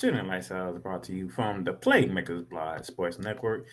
Shooting 0.00 0.26
Lights 0.28 0.50
Out 0.50 0.74
is 0.74 0.80
brought 0.80 1.02
to 1.04 1.12
you 1.14 1.28
from 1.28 1.62
the 1.62 1.74
Playmakers 1.74 2.48
Blog 2.48 2.86
Sports 2.86 3.18
Network. 3.18 3.66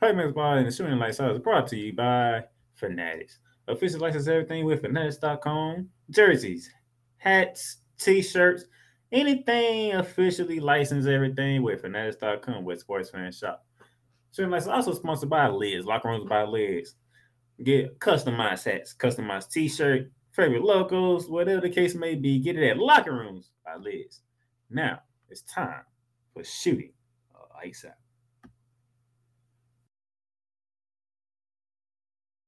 Playmakers 0.00 0.32
Blog 0.32 0.58
and 0.58 0.66
the 0.68 0.70
Shooting 0.70 0.96
Lights 0.96 1.18
Out 1.18 1.32
is 1.32 1.40
brought 1.40 1.66
to 1.68 1.76
you 1.76 1.92
by 1.92 2.44
Fanatics. 2.74 3.40
Official 3.66 3.98
license 3.98 4.28
everything 4.28 4.64
with 4.64 4.82
Fanatics.com. 4.82 5.88
Jerseys, 6.10 6.70
hats, 7.16 7.78
t-shirts, 7.98 8.66
anything 9.10 9.94
officially 9.94 10.60
licensed 10.60 11.08
everything 11.08 11.64
with 11.64 11.80
Fanatics.com 11.80 12.62
with 12.62 12.78
Sports 12.78 13.10
Fan 13.10 13.32
Shop. 13.32 13.66
Shooting 14.30 14.52
Lights 14.52 14.68
Out 14.68 14.74
also 14.74 14.94
sponsored 14.94 15.30
by 15.30 15.48
Lids, 15.48 15.84
Locker 15.84 16.10
Rooms 16.10 16.28
by 16.28 16.44
Lids. 16.44 16.94
Get 17.64 17.98
customized 17.98 18.70
hats, 18.70 18.94
customized 18.96 19.50
t-shirt, 19.50 20.12
favorite 20.30 20.62
logos, 20.62 21.28
whatever 21.28 21.60
the 21.60 21.70
case 21.70 21.96
may 21.96 22.14
be. 22.14 22.38
Get 22.38 22.56
it 22.56 22.70
at 22.70 22.78
Locker 22.78 23.14
Rooms 23.14 23.50
by 23.64 23.74
Lids. 23.74 24.20
Now, 24.70 25.00
it's 25.32 25.42
time 25.42 25.82
for 26.34 26.44
shooting 26.44 26.92
uh, 27.34 27.38
ice 27.64 27.86
out. 27.86 27.94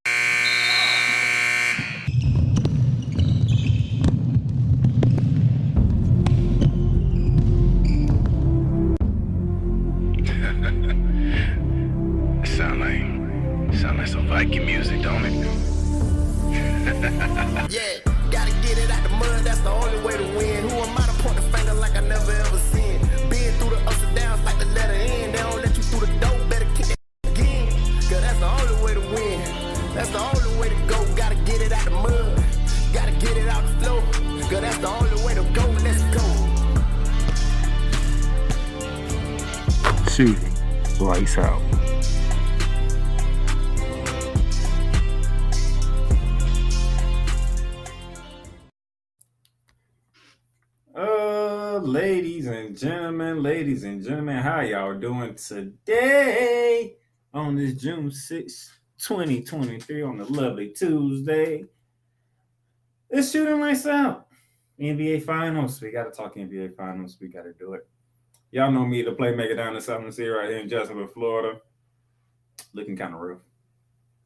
sound 12.47 12.81
like 12.81 13.01
sound 13.79 13.99
like 13.99 14.09
some 14.09 14.27
Viking 14.29 14.67
music, 14.67 15.01
don't 15.01 15.25
it? 15.25 15.33
Yeah, 17.71 18.04
Shooting 40.15 40.37
lights 41.01 41.39
out. 41.39 41.61
Uh, 50.95 51.79
ladies 51.79 52.47
and 52.47 52.79
gentlemen, 52.79 53.43
ladies 53.43 53.83
and 53.83 54.05
gentlemen, 54.05 54.37
how 54.37 54.61
y'all 54.61 54.95
doing 54.95 55.35
today 55.35 56.95
on 57.33 57.57
this 57.57 57.75
June 57.75 58.09
6th, 58.09 58.69
2023 58.99 60.03
on 60.03 60.19
the 60.19 60.27
lovely 60.27 60.69
Tuesday? 60.69 61.65
It's 63.11 63.33
shooting 63.33 63.59
lights 63.59 63.85
out. 63.87 64.29
NBA 64.81 65.25
Finals. 65.25 65.81
We 65.81 65.91
got 65.91 66.05
to 66.05 66.11
talk 66.13 66.37
NBA 66.37 66.77
Finals. 66.77 67.17
We 67.21 67.27
got 67.27 67.43
to 67.43 67.53
do 67.55 67.73
it. 67.73 67.89
Y'all 68.55 68.71
know 68.71 68.87
me, 68.87 69.03
the 69.03 69.11
playmaker 69.11 69.57
down 69.57 69.75
in 69.75 69.83
Southern 69.83 70.13
City 70.13 70.29
right 70.29 70.49
here 70.49 70.61
in 70.61 70.69
Jacksonville, 70.69 71.09
Florida. 71.09 71.59
Looking 72.73 72.97
kind 72.97 73.13
of 73.13 73.19
rough. 73.19 73.41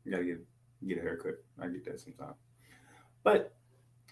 You 0.04 0.12
gotta 0.12 0.24
get 0.24 0.40
get 0.86 0.98
a 0.98 1.00
haircut. 1.00 1.42
I 1.58 1.68
get 1.68 1.86
that 1.86 1.98
sometime. 1.98 2.34
But 3.22 3.54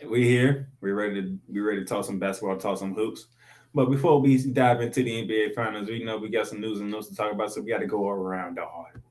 we 0.09 0.27
here. 0.27 0.71
We're 0.81 0.95
ready 0.95 1.21
to 1.21 1.39
we 1.53 1.61
ready 1.61 1.81
to 1.81 1.85
talk 1.85 2.07
some 2.07 2.19
basketball, 2.19 2.57
talk 2.57 2.79
some 2.79 2.95
hoops. 2.95 3.27
But 3.75 3.91
before 3.91 4.19
we 4.19 4.43
dive 4.43 4.81
into 4.81 5.03
the 5.03 5.29
NBA 5.29 5.55
finals, 5.55 5.87
we 5.87 6.03
know 6.03 6.17
we 6.17 6.31
got 6.31 6.47
some 6.47 6.63
news 6.63 6.81
and 6.81 6.91
notes 6.91 7.09
to 7.09 7.15
talk 7.15 7.31
about, 7.31 7.53
so 7.53 7.61
we 7.61 7.71
got 7.71 7.81
to 7.81 7.87
go 7.87 8.09
around 8.09 8.57
the 8.57 8.65
hardwood. 8.65 9.03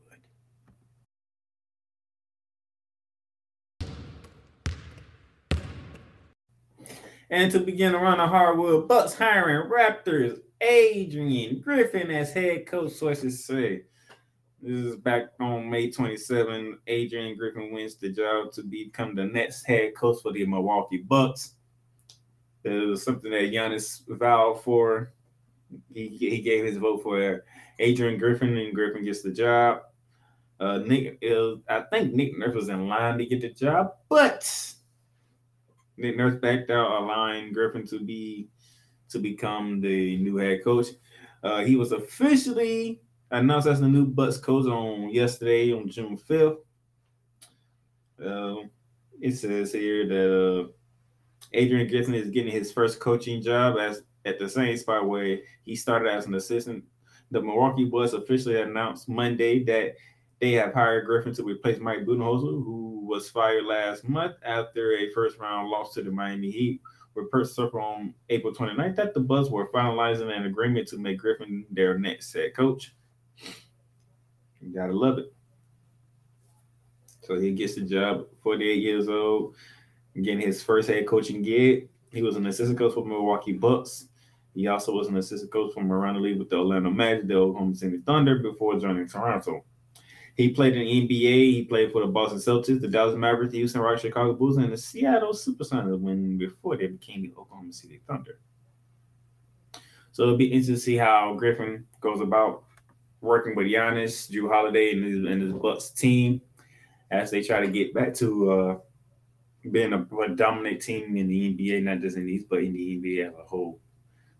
And 7.29 7.51
to 7.51 7.59
begin 7.59 7.93
around 7.93 8.17
the 8.17 8.25
hardwood, 8.25 8.87
Bucks 8.87 9.13
hiring 9.13 9.69
Raptors 9.69 10.39
Adrian 10.65 11.59
Griffin 11.59 12.09
as 12.11 12.33
head 12.33 12.65
coach. 12.65 12.93
Sources 12.93 13.45
say 13.45 13.83
this 14.61 14.79
is 14.79 14.95
back 14.95 15.25
on 15.39 15.69
May 15.69 15.91
27. 15.91 16.79
Adrian 16.87 17.37
Griffin 17.37 17.71
wins 17.71 17.95
the 17.95 18.09
job 18.09 18.51
to 18.53 18.63
become 18.63 19.13
the 19.13 19.25
next 19.25 19.63
head 19.63 19.95
coach 19.95 20.17
for 20.23 20.31
the 20.31 20.45
Milwaukee 20.45 20.97
Bucks. 20.97 21.53
It 22.63 22.87
was 22.87 23.03
something 23.03 23.29
that 23.29 23.51
Giannis 23.51 24.01
vowed 24.07 24.63
for. 24.63 25.13
He, 25.93 26.07
he 26.07 26.41
gave 26.41 26.65
his 26.65 26.77
vote 26.77 27.03
for 27.03 27.43
Adrian 27.77 28.17
Griffin, 28.17 28.57
and 28.57 28.73
Griffin 28.73 29.05
gets 29.05 29.21
the 29.21 29.31
job. 29.31 29.81
Uh, 30.59 30.79
Nick, 30.79 31.23
uh, 31.29 31.55
I 31.69 31.81
think 31.91 32.13
Nick 32.13 32.39
Nurse 32.39 32.55
was 32.55 32.69
in 32.69 32.87
line 32.87 33.19
to 33.19 33.25
get 33.25 33.41
the 33.41 33.49
job, 33.49 33.93
but 34.09 34.73
Nick 35.97 36.17
Nurse 36.17 36.39
backed 36.41 36.71
out, 36.71 37.03
allowing 37.03 37.53
Griffin 37.53 37.85
to 37.87 37.99
be 37.99 38.47
to 39.09 39.19
become 39.19 39.81
the 39.81 40.17
new 40.17 40.37
head 40.37 40.63
coach. 40.63 40.87
Uh, 41.43 41.63
he 41.63 41.75
was 41.75 41.91
officially 41.91 43.01
announced 43.31 43.67
as 43.67 43.79
the 43.79 43.87
new 43.87 44.05
Bucks 44.05 44.37
coach 44.37 44.65
on 44.65 45.09
yesterday, 45.09 45.73
on 45.73 45.87
June 45.89 46.17
5th. 46.17 46.57
Uh, 48.23 48.67
it 49.21 49.33
says 49.33 49.71
here 49.71 50.07
that 50.07 50.63
uh, 50.63 50.67
Adrian 51.53 51.87
Griffin 51.87 52.15
is 52.15 52.29
getting 52.29 52.51
his 52.51 52.71
first 52.71 52.99
coaching 52.99 53.41
job 53.41 53.77
as 53.77 54.03
at 54.25 54.39
the 54.39 54.49
same 54.49 54.75
spot 54.77 55.07
where 55.07 55.39
he 55.63 55.75
started 55.75 56.11
as 56.11 56.25
an 56.25 56.35
assistant. 56.35 56.83
The 57.31 57.41
Milwaukee 57.41 57.85
Bucks 57.85 58.13
officially 58.13 58.61
announced 58.61 59.07
Monday 59.07 59.63
that 59.65 59.95
they 60.39 60.51
have 60.53 60.73
hired 60.73 61.05
Griffin 61.05 61.33
to 61.35 61.43
replace 61.43 61.79
Mike 61.79 62.05
Budenholzer, 62.05 62.63
who 62.63 63.05
was 63.07 63.29
fired 63.29 63.65
last 63.65 64.07
month 64.07 64.35
after 64.43 64.93
a 64.93 65.11
first 65.11 65.37
round 65.37 65.69
loss 65.69 65.93
to 65.93 66.03
the 66.03 66.11
Miami 66.11 66.51
Heat 66.51 66.81
report 67.15 67.47
surfaced 67.47 67.75
on 67.75 68.13
April 68.29 68.53
29th 68.53 68.95
that 68.95 69.13
the 69.13 69.19
Bucks 69.19 69.49
were 69.49 69.71
finalizing 69.71 70.35
an 70.35 70.45
agreement 70.45 70.87
to 70.89 70.97
make 70.97 71.17
Griffin 71.17 71.65
their 71.71 71.97
next 71.97 72.33
head 72.33 72.53
coach. 72.55 72.93
You 74.61 74.73
gotta 74.73 74.93
love 74.93 75.17
it. 75.17 75.33
So 77.21 77.39
he 77.39 77.51
gets 77.51 77.75
the 77.75 77.81
job, 77.81 78.27
48 78.43 78.81
years 78.81 79.07
old, 79.07 79.55
getting 80.21 80.41
his 80.41 80.61
first 80.61 80.87
head 80.87 81.07
coaching 81.07 81.41
gig. 81.41 81.89
He 82.11 82.21
was 82.21 82.35
an 82.35 82.45
assistant 82.45 82.77
coach 82.77 82.93
for 82.93 83.05
Milwaukee 83.05 83.53
Bucks. 83.53 84.07
He 84.53 84.67
also 84.67 84.93
was 84.93 85.07
an 85.07 85.17
assistant 85.17 85.51
coach 85.51 85.73
for 85.73 85.83
the 85.83 86.19
league 86.19 86.39
with 86.39 86.49
the 86.49 86.57
Orlando 86.57 86.89
Magic, 86.89 87.27
the 87.27 87.35
Oklahoma 87.35 87.75
City 87.75 87.97
Thunder, 88.05 88.39
before 88.39 88.79
joining 88.79 89.07
Toronto. 89.07 89.65
He 90.35 90.49
played 90.49 90.75
in 90.75 90.79
the 90.79 91.07
NBA. 91.07 91.53
He 91.53 91.63
played 91.63 91.91
for 91.91 92.01
the 92.01 92.07
Boston 92.07 92.39
Celtics, 92.39 92.81
the 92.81 92.89
Dallas 92.89 93.15
Mavericks, 93.15 93.53
the 93.53 93.59
Houston 93.59 93.81
Rockets, 93.81 94.01
Chicago 94.01 94.33
Bulls, 94.33 94.57
and 94.57 94.71
the 94.71 94.77
Seattle 94.77 95.31
SuperSonics 95.31 95.99
when 95.99 96.37
before 96.37 96.75
they 96.75 96.87
became 96.87 97.21
the 97.21 97.33
Oklahoma 97.37 97.71
City 97.71 98.01
Thunder. 98.05 98.39
So 100.11 100.23
it'll 100.23 100.37
be 100.37 100.45
interesting 100.45 100.75
to 100.75 100.81
see 100.81 100.97
how 100.97 101.33
Griffin 101.35 101.85
goes 102.01 102.19
about 102.19 102.63
working 103.21 103.55
with 103.55 103.67
Giannis, 103.67 104.29
Jrue 104.29 104.49
Holiday, 104.49 104.93
and 104.93 105.03
his, 105.03 105.25
and 105.25 105.41
his 105.41 105.53
Bucks 105.53 105.89
team 105.89 106.41
as 107.11 107.31
they 107.31 107.41
try 107.41 107.61
to 107.61 107.67
get 107.67 107.93
back 107.93 108.13
to 108.15 108.51
uh, 108.51 108.77
being 109.71 109.93
a, 109.93 110.05
a 110.17 110.29
dominant 110.35 110.81
team 110.81 111.15
in 111.15 111.27
the 111.27 111.53
NBA, 111.53 111.83
not 111.83 111.99
just 111.99 112.17
in 112.17 112.25
the 112.25 112.33
East, 112.33 112.47
but 112.49 112.59
in 112.59 112.73
the 112.73 112.97
NBA 112.97 113.27
as 113.27 113.33
a 113.33 113.43
whole. 113.43 113.79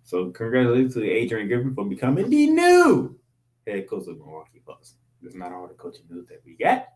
So 0.03 0.29
congratulations 0.29 0.94
to 0.95 1.09
Adrian 1.09 1.47
Griffin 1.47 1.73
for 1.73 1.85
becoming 1.85 2.29
the 2.29 2.47
new 2.47 3.17
head 3.66 3.89
coach 3.89 4.07
of 4.07 4.17
Milwaukee 4.17 4.62
Bucks. 4.66 4.95
That's 5.21 5.35
not 5.35 5.53
all 5.53 5.67
the 5.67 5.73
coaching 5.73 6.05
news 6.09 6.27
that 6.27 6.41
we 6.45 6.55
got. 6.55 6.87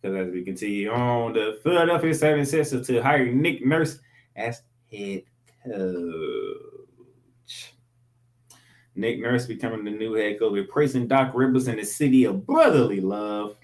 Because 0.00 0.28
as 0.28 0.32
we 0.32 0.44
continue 0.44 0.90
on, 0.90 1.32
the 1.32 1.58
Philadelphia 1.62 2.12
76ers 2.12 2.86
to 2.86 3.02
hire 3.02 3.32
Nick 3.32 3.64
Nurse 3.64 3.98
as 4.36 4.62
head 4.90 5.22
coach. 5.64 7.74
Nick 8.94 9.18
Nurse 9.18 9.46
becoming 9.46 9.84
the 9.84 9.90
new 9.90 10.14
head 10.14 10.38
coach, 10.38 10.52
replacing 10.52 11.08
Doc 11.08 11.32
Rivers 11.34 11.68
in 11.68 11.76
the 11.76 11.84
city 11.84 12.24
of 12.24 12.46
brotherly 12.46 13.00
love. 13.00 13.56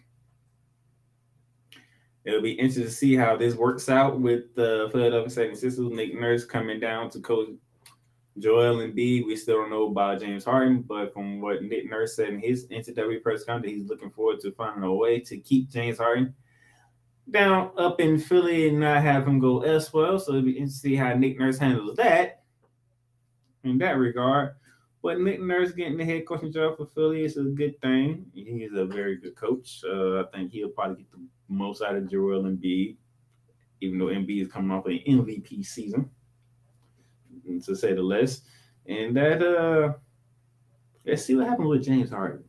It'll 2.24 2.42
be 2.42 2.52
interesting 2.52 2.84
to 2.84 2.90
see 2.90 3.16
how 3.16 3.36
this 3.36 3.54
works 3.54 3.88
out 3.88 4.20
with 4.20 4.54
the 4.54 4.88
Philadelphia 4.92 5.52
76ers. 5.52 5.92
Nick 5.92 6.18
Nurse 6.18 6.44
coming 6.44 6.80
down 6.80 7.10
to 7.10 7.20
coach 7.20 7.50
Joel 8.38 8.76
Embiid. 8.76 9.26
We 9.26 9.36
still 9.36 9.56
don't 9.56 9.70
know 9.70 9.88
about 9.88 10.20
James 10.20 10.44
Harden, 10.44 10.82
but 10.82 11.12
from 11.12 11.40
what 11.40 11.62
Nick 11.62 11.88
Nurse 11.88 12.16
said 12.16 12.28
in 12.28 12.40
his 12.40 12.66
NCAA 12.68 13.22
press 13.22 13.44
conference, 13.44 13.76
he's 13.76 13.88
looking 13.88 14.10
forward 14.10 14.40
to 14.40 14.52
finding 14.52 14.84
a 14.84 14.94
way 14.94 15.20
to 15.20 15.38
keep 15.38 15.70
James 15.70 15.98
Harden 15.98 16.34
down 17.30 17.70
up 17.76 18.00
in 18.00 18.18
Philly 18.18 18.68
and 18.68 18.80
not 18.80 19.02
have 19.02 19.26
him 19.26 19.38
go 19.38 19.62
elsewhere. 19.62 20.18
So 20.18 20.32
it'll 20.32 20.42
be 20.42 20.52
interesting 20.52 20.90
to 20.90 20.94
see 20.94 20.96
how 20.96 21.14
Nick 21.14 21.38
Nurse 21.38 21.58
handles 21.58 21.96
that 21.96 22.42
in 23.64 23.78
that 23.78 23.98
regard. 23.98 24.54
But 25.02 25.20
Nick 25.20 25.40
Nurse 25.40 25.72
getting 25.72 25.96
the 25.96 26.04
head 26.04 26.26
coaching 26.26 26.52
job 26.52 26.76
for 26.76 26.86
Philly 26.86 27.24
is 27.24 27.36
a 27.38 27.44
good 27.44 27.80
thing. 27.80 28.26
He's 28.34 28.72
a 28.74 28.84
very 28.84 29.16
good 29.16 29.34
coach. 29.34 29.82
Uh, 29.84 30.20
I 30.20 30.24
think 30.32 30.52
he'll 30.52 30.68
probably 30.68 30.96
get 30.96 31.10
the 31.10 31.26
most 31.48 31.82
out 31.82 31.96
of 31.96 32.10
Joel 32.10 32.42
Embiid, 32.42 32.96
even 33.80 33.98
though 33.98 34.06
Embiid 34.06 34.42
is 34.42 34.52
coming 34.52 34.70
off 34.70 34.86
an 34.86 35.00
MVP 35.08 35.64
season, 35.64 36.10
to 37.58 37.74
say 37.74 37.94
the 37.94 38.02
least. 38.02 38.44
And 38.86 39.16
that 39.16 39.42
uh 39.42 39.94
Let's 41.04 41.24
see 41.24 41.34
what 41.34 41.48
happens 41.48 41.68
with 41.68 41.84
James 41.84 42.10
Harden. 42.10 42.44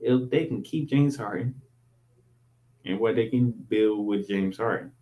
If 0.00 0.30
they 0.30 0.46
can 0.46 0.62
keep 0.62 0.88
James 0.88 1.16
Harden 1.16 1.60
and 2.84 3.00
what 3.00 3.16
they 3.16 3.28
can 3.28 3.50
build 3.50 4.06
with 4.06 4.28
James 4.28 4.58
Harden. 4.58 4.92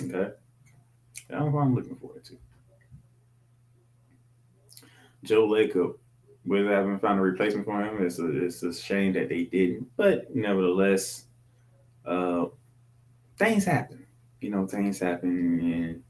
Okay. 0.00 0.32
That's 1.28 1.44
what 1.44 1.60
I'm 1.60 1.74
looking 1.74 1.96
forward 1.96 2.24
to. 2.24 2.38
Joe 5.24 5.46
Lacob, 5.46 5.98
whether 6.44 6.64
they 6.64 6.74
haven't 6.74 6.98
found 7.00 7.20
a 7.20 7.22
replacement 7.22 7.66
for 7.66 7.80
him, 7.80 8.04
it's 8.04 8.18
a, 8.18 8.44
it's 8.44 8.62
a 8.62 8.74
shame 8.74 9.12
that 9.12 9.28
they 9.28 9.44
didn't. 9.44 9.88
But 9.96 10.34
nevertheless, 10.34 11.26
uh, 12.04 12.46
things 13.38 13.64
happen. 13.64 14.04
You 14.40 14.50
know, 14.50 14.66
things 14.66 14.98
happen, 14.98 15.60
and 15.60 16.02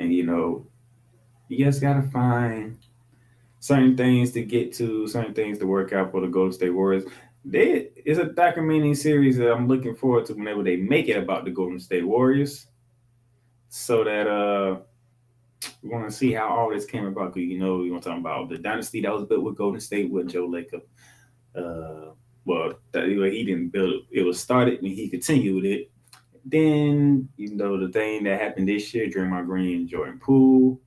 and 0.00 0.12
you 0.12 0.24
know, 0.24 0.66
you 1.48 1.64
just 1.64 1.80
gotta 1.80 2.02
find 2.10 2.78
certain 3.60 3.96
things 3.96 4.32
to 4.32 4.42
get 4.42 4.72
to, 4.74 5.06
certain 5.06 5.34
things 5.34 5.58
to 5.58 5.66
work 5.66 5.92
out 5.92 6.10
for 6.10 6.22
the 6.22 6.26
Golden 6.26 6.52
State 6.52 6.70
Warriors. 6.70 7.04
They 7.44 7.90
it's 7.96 8.18
a 8.18 8.24
documenting 8.24 8.96
series 8.96 9.36
that 9.36 9.52
I'm 9.52 9.68
looking 9.68 9.94
forward 9.94 10.26
to 10.26 10.34
whenever 10.34 10.62
they 10.62 10.76
make 10.76 11.08
it 11.08 11.16
about 11.16 11.44
the 11.44 11.50
Golden 11.50 11.78
State 11.78 12.06
Warriors, 12.06 12.66
so 13.68 14.02
that 14.04 14.26
uh 14.26 14.80
we 15.82 15.90
want 15.90 16.10
to 16.10 16.16
see 16.16 16.32
how 16.32 16.48
all 16.48 16.70
this 16.70 16.86
came 16.86 17.06
about. 17.06 17.34
Cause 17.34 17.42
you 17.42 17.58
know, 17.58 17.78
we 17.78 17.90
want 17.90 18.02
to 18.02 18.08
talk 18.10 18.18
about 18.18 18.48
the 18.48 18.58
dynasty 18.58 19.02
that 19.02 19.12
was 19.12 19.24
built 19.24 19.44
with 19.44 19.56
Golden 19.56 19.80
State 19.80 20.10
with 20.10 20.28
Joe 20.30 20.48
Lacob. 20.48 20.82
Uh, 21.54 22.12
well, 22.46 22.72
that, 22.92 23.06
he 23.06 23.44
didn't 23.44 23.68
build 23.68 23.92
it; 23.92 24.02
it 24.10 24.22
was 24.22 24.40
started 24.40 24.82
and 24.82 24.88
he 24.88 25.08
continued 25.08 25.66
it. 25.66 25.90
Then 26.44 27.28
you 27.36 27.54
know 27.54 27.78
the 27.78 27.92
thing 27.92 28.24
that 28.24 28.40
happened 28.40 28.68
this 28.68 28.92
year, 28.94 29.08
Draymond 29.08 29.46
Green 29.46 29.80
and 29.80 29.88
Jordan 29.88 30.18
Poole, 30.18 30.80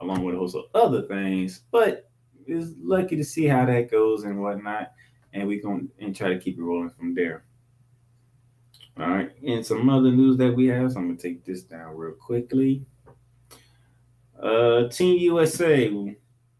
along 0.00 0.24
with 0.24 0.34
a 0.34 0.38
host 0.38 0.56
of 0.56 0.64
other 0.74 1.02
things. 1.02 1.62
But 1.70 2.10
it's 2.46 2.72
lucky 2.82 3.16
to 3.16 3.24
see 3.24 3.46
how 3.46 3.64
that 3.66 3.90
goes 3.90 4.24
and 4.24 4.40
whatnot, 4.40 4.92
and 5.32 5.46
we 5.46 5.58
can 5.58 5.90
and 6.00 6.14
try 6.14 6.28
to 6.28 6.38
keep 6.38 6.58
it 6.58 6.62
rolling 6.62 6.90
from 6.90 7.14
there. 7.14 7.44
All 8.98 9.08
right, 9.08 9.30
and 9.46 9.64
some 9.64 9.88
other 9.90 10.10
news 10.10 10.38
that 10.38 10.54
we 10.54 10.66
have. 10.68 10.92
So 10.92 10.98
I'm 10.98 11.08
gonna 11.08 11.18
take 11.18 11.44
this 11.44 11.62
down 11.62 11.96
real 11.96 12.14
quickly. 12.14 12.84
Uh, 14.40 14.88
Team 14.88 15.18
USA. 15.18 15.88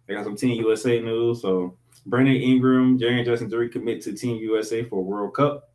They 0.06 0.14
got 0.14 0.24
some 0.24 0.36
Team 0.36 0.62
USA 0.62 1.00
news. 1.00 1.42
So 1.42 1.76
Brandon 2.04 2.36
Ingram, 2.36 2.98
Jaren 2.98 3.24
Jackson 3.24 3.50
Three 3.50 3.68
commit 3.68 4.02
to 4.02 4.12
Team 4.12 4.36
USA 4.36 4.84
for 4.84 5.02
World 5.02 5.34
Cup. 5.34 5.72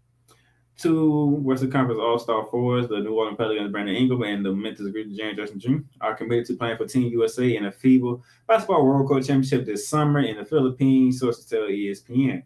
Two 0.77 1.25
Western 1.43 1.69
Conference 1.69 1.99
All 2.01 2.17
Star 2.17 2.45
fours, 2.49 2.87
the 2.87 2.99
New 2.99 3.13
Orleans 3.13 3.37
Pelicans, 3.37 3.71
Brandon 3.71 3.95
Ingram, 3.95 4.23
and 4.23 4.43
the 4.43 4.51
Memphis 4.51 4.89
Grizzlies, 4.89 5.19
Jaren 5.19 5.35
Jackson 5.35 5.59
Jr., 5.59 5.77
are 6.01 6.15
committed 6.15 6.45
to 6.47 6.55
playing 6.55 6.77
for 6.77 6.87
Team 6.87 7.11
USA 7.11 7.55
in 7.55 7.65
a 7.65 7.71
FIBA 7.71 8.21
Basketball 8.47 8.85
World 8.85 9.07
Cup 9.07 9.17
Championship 9.17 9.65
this 9.65 9.87
summer 9.87 10.21
in 10.21 10.37
the 10.37 10.45
Philippines, 10.45 11.19
sources 11.19 11.45
tell 11.45 11.67
ESPN. 11.67 12.43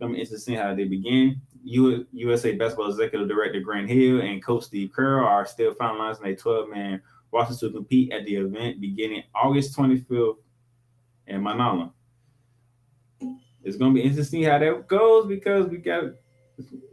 Coming 0.00 0.20
interesting 0.20 0.54
how 0.54 0.74
they 0.74 0.84
begin. 0.84 1.40
USA 1.62 2.56
Basketball 2.56 2.88
Executive 2.88 3.28
Director 3.28 3.60
Grant 3.60 3.90
Hill 3.90 4.22
and 4.22 4.42
Coach 4.42 4.64
Steve 4.64 4.90
Kerr 4.94 5.22
are 5.22 5.44
still 5.44 5.74
finalizing 5.74 6.24
a 6.24 6.34
12 6.34 6.70
man 6.70 7.02
roster 7.32 7.66
to 7.66 7.72
compete 7.72 8.12
at 8.12 8.24
the 8.24 8.36
event 8.36 8.80
beginning 8.80 9.24
August 9.34 9.76
25th 9.76 10.36
in 11.26 11.42
Manila. 11.42 11.92
It's 13.62 13.76
going 13.76 13.94
to 13.94 14.00
be 14.00 14.06
interesting 14.06 14.44
how 14.44 14.58
that 14.58 14.88
goes 14.88 15.26
because 15.26 15.66
we 15.66 15.76
got 15.76 16.04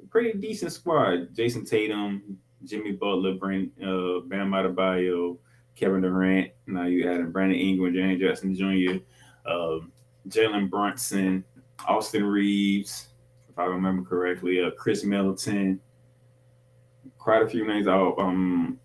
pretty 0.09 0.38
decent 0.38 0.71
squad. 0.71 1.33
Jayson 1.36 1.65
Tatum, 1.65 2.38
Jimmy 2.63 2.94
Butler, 2.94 3.33
Brent, 3.33 3.71
uh, 3.81 4.21
Bam 4.25 4.51
Adebayo, 4.51 5.38
Kevin 5.75 6.01
Durant. 6.01 6.51
Now 6.65 6.86
you 6.86 7.09
add 7.09 7.31
Brandon 7.31 7.59
Ingram, 7.59 7.94
Jaren 7.94 8.19
Jackson 8.19 8.56
Jr., 8.56 9.04
um, 9.50 9.92
Jalen 10.30 10.69
Brunson, 10.69 11.44
Austin 11.88 12.25
Reaves, 12.25 13.09
if 13.50 13.57
I 13.57 13.65
remember 13.65 14.07
correctly, 14.07 14.62
uh, 14.62 14.71
Khris 14.71 15.04
Middleton. 15.04 15.80
Quite 17.18 17.44
a 17.44 17.48
few 17.48 17.65
names. 17.65 17.88
Oh, 17.88 18.15
um, 18.18 18.80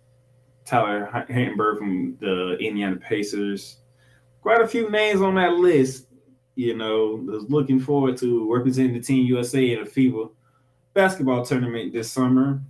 Tyler 0.65 1.09
Hatenberg 1.11 1.77
from 1.77 2.17
the 2.19 2.57
Indiana 2.59 2.95
Pacers. 2.97 3.77
Quite 4.41 4.61
a 4.61 4.67
few 4.67 4.89
names 4.89 5.21
on 5.21 5.35
that 5.35 5.53
list. 5.53 6.07
You 6.55 6.77
know, 6.77 7.19
was 7.25 7.49
looking 7.49 7.79
forward 7.79 8.17
to 8.17 8.53
representing 8.53 8.93
the 8.93 8.99
Team 8.99 9.25
USA 9.25 9.71
in 9.71 9.79
a 9.79 9.85
FIBA 9.85 10.29
basketball 10.93 11.45
tournament 11.45 11.93
this 11.93 12.11
summer. 12.11 12.61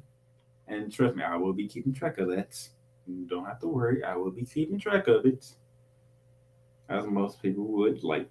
And 0.68 0.92
trust 0.92 1.16
me, 1.16 1.24
I 1.24 1.36
will 1.36 1.54
be 1.54 1.68
keeping 1.68 1.94
track 1.94 2.18
of 2.18 2.30
that. 2.30 2.60
You 3.06 3.26
don't 3.28 3.46
have 3.46 3.60
to 3.60 3.68
worry. 3.68 4.04
I 4.04 4.16
will 4.16 4.32
be 4.32 4.46
keeping 4.46 4.80
track 4.80 5.08
of 5.08 5.26
it, 5.26 5.46
as 6.90 7.06
most 7.06 7.42
people 7.42 7.66
would 7.66 8.04
like 8.04 8.30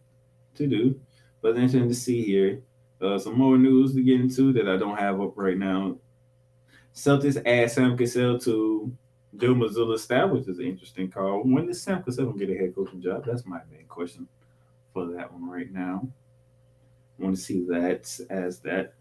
to 0.54 0.66
do. 0.66 0.98
But 1.42 1.56
interesting 1.56 1.88
to 1.88 1.94
see 1.94 2.22
here. 2.22 2.62
Uh, 3.00 3.18
some 3.18 3.36
more 3.36 3.58
news 3.58 3.94
to 3.94 4.02
get 4.02 4.20
into 4.20 4.52
that 4.52 4.68
I 4.68 4.76
don't 4.76 4.96
have 4.96 5.20
up 5.20 5.32
right 5.36 5.58
now. 5.58 5.96
Celtics 6.94 7.42
add 7.44 7.70
Sam 7.70 7.96
Cassell 7.96 8.38
to 8.40 8.92
Joe 9.36 9.54
Mazzulla 9.54 9.98
staff, 9.98 10.30
which 10.30 10.46
is 10.46 10.58
an 10.58 10.66
interesting 10.66 11.10
call. 11.10 11.42
When 11.42 11.66
does 11.66 11.82
Sam 11.82 12.02
Cassell 12.02 12.32
get 12.32 12.50
a 12.50 12.54
head 12.54 12.74
coaching 12.74 13.02
job? 13.02 13.24
That's 13.26 13.44
my 13.44 13.60
main 13.70 13.86
question 13.88 14.28
for 14.92 15.06
that 15.06 15.32
one 15.32 15.48
right 15.48 15.72
now. 15.72 16.06
I 17.18 17.24
want 17.24 17.36
to 17.36 17.42
see 17.42 17.64
that 17.66 18.20
as 18.30 18.60
that. 18.60 18.94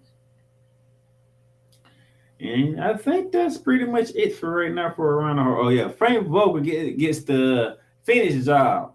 And 2.42 2.84
I 2.84 2.98
think 2.98 3.32
that's 3.32 3.58
pretty 3.58 3.86
much 3.86 4.10
it 4.16 4.36
for 4.36 4.56
right 4.58 4.72
now 4.72 4.92
for 4.92 5.16
around 5.16 5.36
the 5.36 5.44
Oh 5.44 5.70
yeah, 5.70 5.90
Frank 5.90 6.28
Vogel 6.28 6.60
get, 6.60 6.98
gets 6.98 7.24
the 7.24 7.78
Phoenix 8.04 8.46
job. 8.46 8.94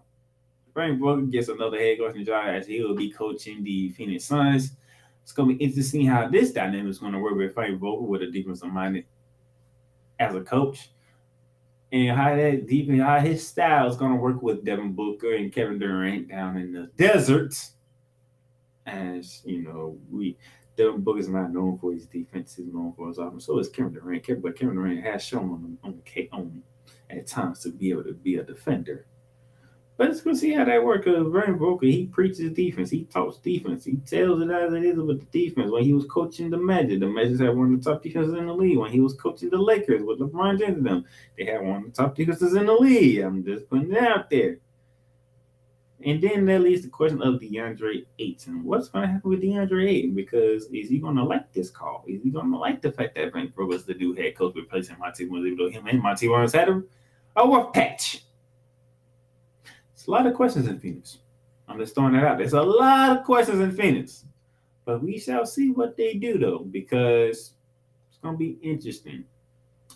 Frank 0.73 0.99
Vogel 0.99 1.27
gets 1.27 1.47
another 1.47 1.77
head 1.77 1.97
coaching 1.97 2.25
job 2.25 2.45
as 2.47 2.67
he 2.67 2.81
will 2.81 2.95
be 2.95 3.09
coaching 3.09 3.63
the 3.63 3.89
Phoenix 3.89 4.25
Suns. 4.25 4.73
It's 5.23 5.31
gonna 5.31 5.53
be 5.53 5.63
interesting 5.63 6.05
how 6.05 6.27
this 6.27 6.51
dynamic 6.51 6.89
is 6.89 6.99
gonna 6.99 7.19
work 7.19 7.35
with 7.35 7.53
Frank 7.53 7.79
Vogel 7.79 8.07
with 8.07 8.21
a 8.21 8.27
defensive 8.27 8.69
minded 8.69 9.05
as 10.19 10.35
a 10.35 10.41
coach 10.41 10.89
and 11.91 12.17
how 12.17 12.35
that 12.35 12.67
deep 12.67 12.89
and 12.89 13.01
how 13.01 13.19
his 13.19 13.47
style 13.47 13.87
is 13.87 13.95
going 13.95 14.11
to 14.11 14.17
work 14.17 14.41
with 14.41 14.65
Devin 14.65 14.93
Booker 14.93 15.35
and 15.35 15.53
Kevin 15.53 15.79
Durant 15.79 16.27
down 16.27 16.57
in 16.57 16.73
the 16.73 16.89
desert. 16.97 17.55
As 18.85 19.41
you 19.45 19.63
know, 19.63 19.97
we 20.11 20.37
Devin 20.77 21.01
Booker 21.01 21.19
is 21.19 21.27
not 21.27 21.51
known 21.51 21.77
for 21.79 21.91
his 21.91 22.05
defense; 22.05 22.55
he's 22.55 22.73
known 22.73 22.93
for 22.95 23.07
his 23.07 23.17
offense. 23.17 23.45
So 23.45 23.59
is 23.59 23.69
Kevin 23.69 23.93
Durant. 23.93 24.41
But 24.41 24.57
Kevin 24.57 24.75
Durant 24.75 25.03
has 25.03 25.23
shown 25.23 25.49
on 25.51 25.77
on, 25.83 26.01
on 26.31 26.63
at 27.09 27.27
times 27.27 27.59
to 27.61 27.69
be 27.69 27.89
able 27.89 28.03
to 28.03 28.13
be 28.13 28.35
a 28.35 28.43
defender. 28.43 29.05
But 29.97 30.09
let's 30.09 30.21
go 30.21 30.33
see 30.33 30.53
how 30.53 30.63
that 30.65 30.83
works. 30.83 31.05
Because 31.05 31.27
Brian 31.31 31.57
Booker, 31.57 31.87
he 31.87 32.05
preaches 32.05 32.51
defense. 32.51 32.91
He 32.91 33.05
talks 33.05 33.37
defense. 33.37 33.83
He 33.83 33.95
tells 33.95 34.41
it 34.41 34.51
as 34.51 34.73
it 34.73 34.83
is 34.83 34.97
with 34.97 35.19
the 35.19 35.25
defense. 35.47 35.71
When 35.71 35.83
he 35.83 35.93
was 35.93 36.05
coaching 36.05 36.51
the 36.51 36.57
Magic, 36.57 36.99
the 36.99 37.07
Magic 37.07 37.39
had 37.39 37.57
one 37.57 37.73
of 37.73 37.83
the 37.83 37.91
top 37.91 38.03
defenses 38.03 38.35
in 38.35 38.45
the 38.45 38.53
league. 38.53 38.77
When 38.77 38.91
he 38.91 38.99
was 38.99 39.15
coaching 39.15 39.49
the 39.49 39.57
Lakers 39.57 40.03
with 40.03 40.19
LeBron 40.19 40.59
James 40.59 40.77
and 40.77 40.85
them, 40.85 41.05
they 41.37 41.45
had 41.45 41.63
one 41.63 41.77
of 41.77 41.83
the 41.85 41.91
top 41.91 42.15
defenses 42.15 42.53
in 42.53 42.67
the 42.67 42.73
league. 42.73 43.21
I'm 43.21 43.43
just 43.43 43.67
putting 43.69 43.91
it 43.91 44.03
out 44.03 44.29
there. 44.29 44.59
And 46.03 46.21
then 46.21 46.45
that 46.45 46.61
leads 46.61 46.81
to 46.81 46.87
the 46.87 46.91
question 46.91 47.21
of 47.23 47.41
DeAndre 47.41 48.05
Ayton. 48.19 48.63
What's 48.63 48.87
going 48.87 49.07
to 49.07 49.11
happen 49.11 49.31
with 49.31 49.41
DeAndre 49.41 49.89
Ayton? 49.89 50.13
Because 50.13 50.65
is 50.65 50.89
he 50.89 50.99
going 50.99 51.15
to 51.15 51.23
like 51.23 51.51
this 51.53 51.71
call? 51.71 52.03
Is 52.07 52.21
he 52.21 52.29
going 52.29 52.51
to 52.51 52.57
like 52.57 52.81
the 52.81 52.91
fact 52.91 53.15
that 53.15 53.31
Frank 53.31 53.55
Vogel 53.55 53.73
is 53.73 53.85
the 53.85 53.95
new 53.95 54.13
head 54.13 54.35
coach 54.35 54.53
replacing 54.55 54.99
Monty 54.99 55.25
Williams, 55.27 55.57
though 55.57 55.69
him 55.69 55.87
and 55.87 56.01
Monty 56.01 56.27
Williams 56.27 56.53
had 56.53 56.69
a, 56.69 56.83
a 57.35 57.47
rough 57.47 57.73
patch? 57.73 58.23
It's 59.93 60.05
a 60.05 60.11
lot 60.11 60.27
of 60.27 60.35
questions 60.35 60.67
in 60.67 60.79
Phoenix. 60.79 61.17
I'm 61.67 61.79
just 61.79 61.95
throwing 61.95 62.13
that 62.13 62.23
out. 62.23 62.37
There's 62.37 62.53
a 62.53 62.61
lot 62.61 63.17
of 63.17 63.23
questions 63.25 63.59
in 63.59 63.71
Phoenix. 63.71 64.23
But 64.85 65.03
we 65.03 65.19
shall 65.19 65.45
see 65.45 65.71
what 65.71 65.97
they 65.97 66.13
do, 66.13 66.37
though, 66.37 66.59
because 66.59 67.53
it's 68.07 68.17
going 68.21 68.35
to 68.35 68.39
be 68.39 68.57
interesting 68.61 69.25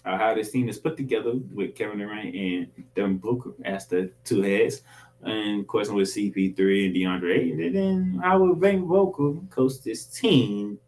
uh, 0.03 0.17
how 0.17 0.33
this 0.33 0.51
team 0.51 0.67
is 0.67 0.79
put 0.79 0.97
together 0.97 1.33
with 1.53 1.75
Kevin 1.75 1.99
Durant 1.99 2.35
and 2.35 2.67
Devin 2.95 3.17
Booker 3.17 3.53
as 3.63 3.87
the 3.87 4.11
two 4.23 4.41
heads. 4.41 4.81
And 5.23 5.67
question 5.67 5.95
with 5.95 6.07
CP3 6.07 6.85
and 6.85 6.95
DeAndre 6.95 7.37
Ayton. 7.37 7.61
And 7.61 7.75
then 7.75 8.21
I 8.23 8.35
will 8.35 8.55
Van 8.55 8.85
Vocal 8.85 9.43
coach 9.49 9.73
this 9.83 10.05
team 10.05 10.79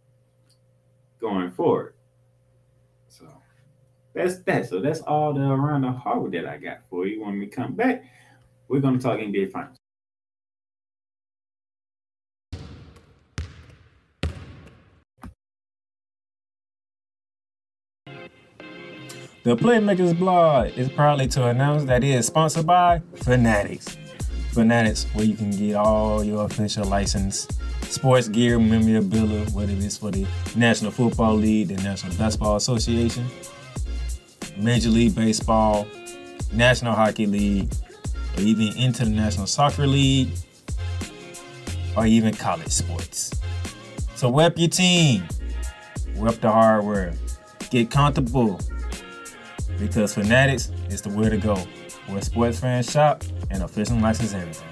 going 1.20 1.52
forward? 1.52 1.94
So 3.08 3.26
that's 4.14 4.40
that. 4.40 4.68
So 4.68 4.82
that's 4.82 5.02
all 5.02 5.34
the 5.34 5.42
around 5.42 5.82
the 5.82 5.92
hardwood 5.92 6.34
that 6.34 6.48
I 6.48 6.58
got 6.58 6.80
for 6.90 7.06
you. 7.06 7.24
When 7.24 7.40
we 7.40 7.48
come 7.48 7.74
back, 7.74 8.04
we're 8.68 8.82
to 8.82 8.98
talk 8.98 9.20
NBA 9.20 9.52
Finals. 9.52 9.78
The 19.44 19.58
Playmakers 19.58 20.18
blog 20.18 20.70
is 20.78 20.88
proudly 20.88 21.28
to 21.28 21.48
announce 21.48 21.84
that 21.84 22.02
it 22.02 22.12
is 22.12 22.28
sponsored 22.28 22.66
by 22.66 23.02
Fanatics. 23.16 23.98
Fanatics, 24.54 25.06
where 25.14 25.26
you 25.26 25.36
can 25.36 25.52
get 25.52 25.76
all 25.76 26.24
your 26.24 26.46
official 26.46 26.86
license 26.86 27.48
sports 27.82 28.28
gear, 28.28 28.60
memorabilia, 28.60 29.46
whether 29.52 29.74
it's 29.74 29.98
for 29.98 30.12
the 30.12 30.26
National 30.56 30.92
Football 30.92 31.36
League, 31.36 31.70
the 31.70 31.76
National 31.84 32.16
Basketball 32.16 32.56
Association, 32.56 33.26
Major 34.58 34.90
League 34.90 35.16
Baseball, 35.16 35.88
National 36.52 36.94
Hockey 36.94 37.26
League, 37.26 37.72
or 38.38 38.44
even 38.44 38.76
into 38.78 39.06
the 39.06 39.12
National 39.12 39.48
Soccer 39.48 39.88
League, 39.88 40.30
or 41.98 42.06
even 42.06 42.34
college 42.34 42.72
sports. 42.72 43.32
So 44.16 44.32
rep 44.32 44.58
your 44.58 44.70
team, 44.70 45.24
rep 46.18 46.36
the 46.36 46.52
hardware, 46.52 47.14
get 47.70 47.92
comfortable, 47.92 48.60
because 49.80 50.14
Fanatics 50.14 50.72
is 50.90 51.02
the 51.02 51.10
way 51.10 51.30
to 51.30 51.38
go, 51.38 51.56
where 52.08 52.22
sports 52.22 52.60
fans 52.60 52.92
shop 52.92 53.24
and 53.50 53.64
official 53.64 53.98
license 53.98 54.34
everything. 54.34 54.68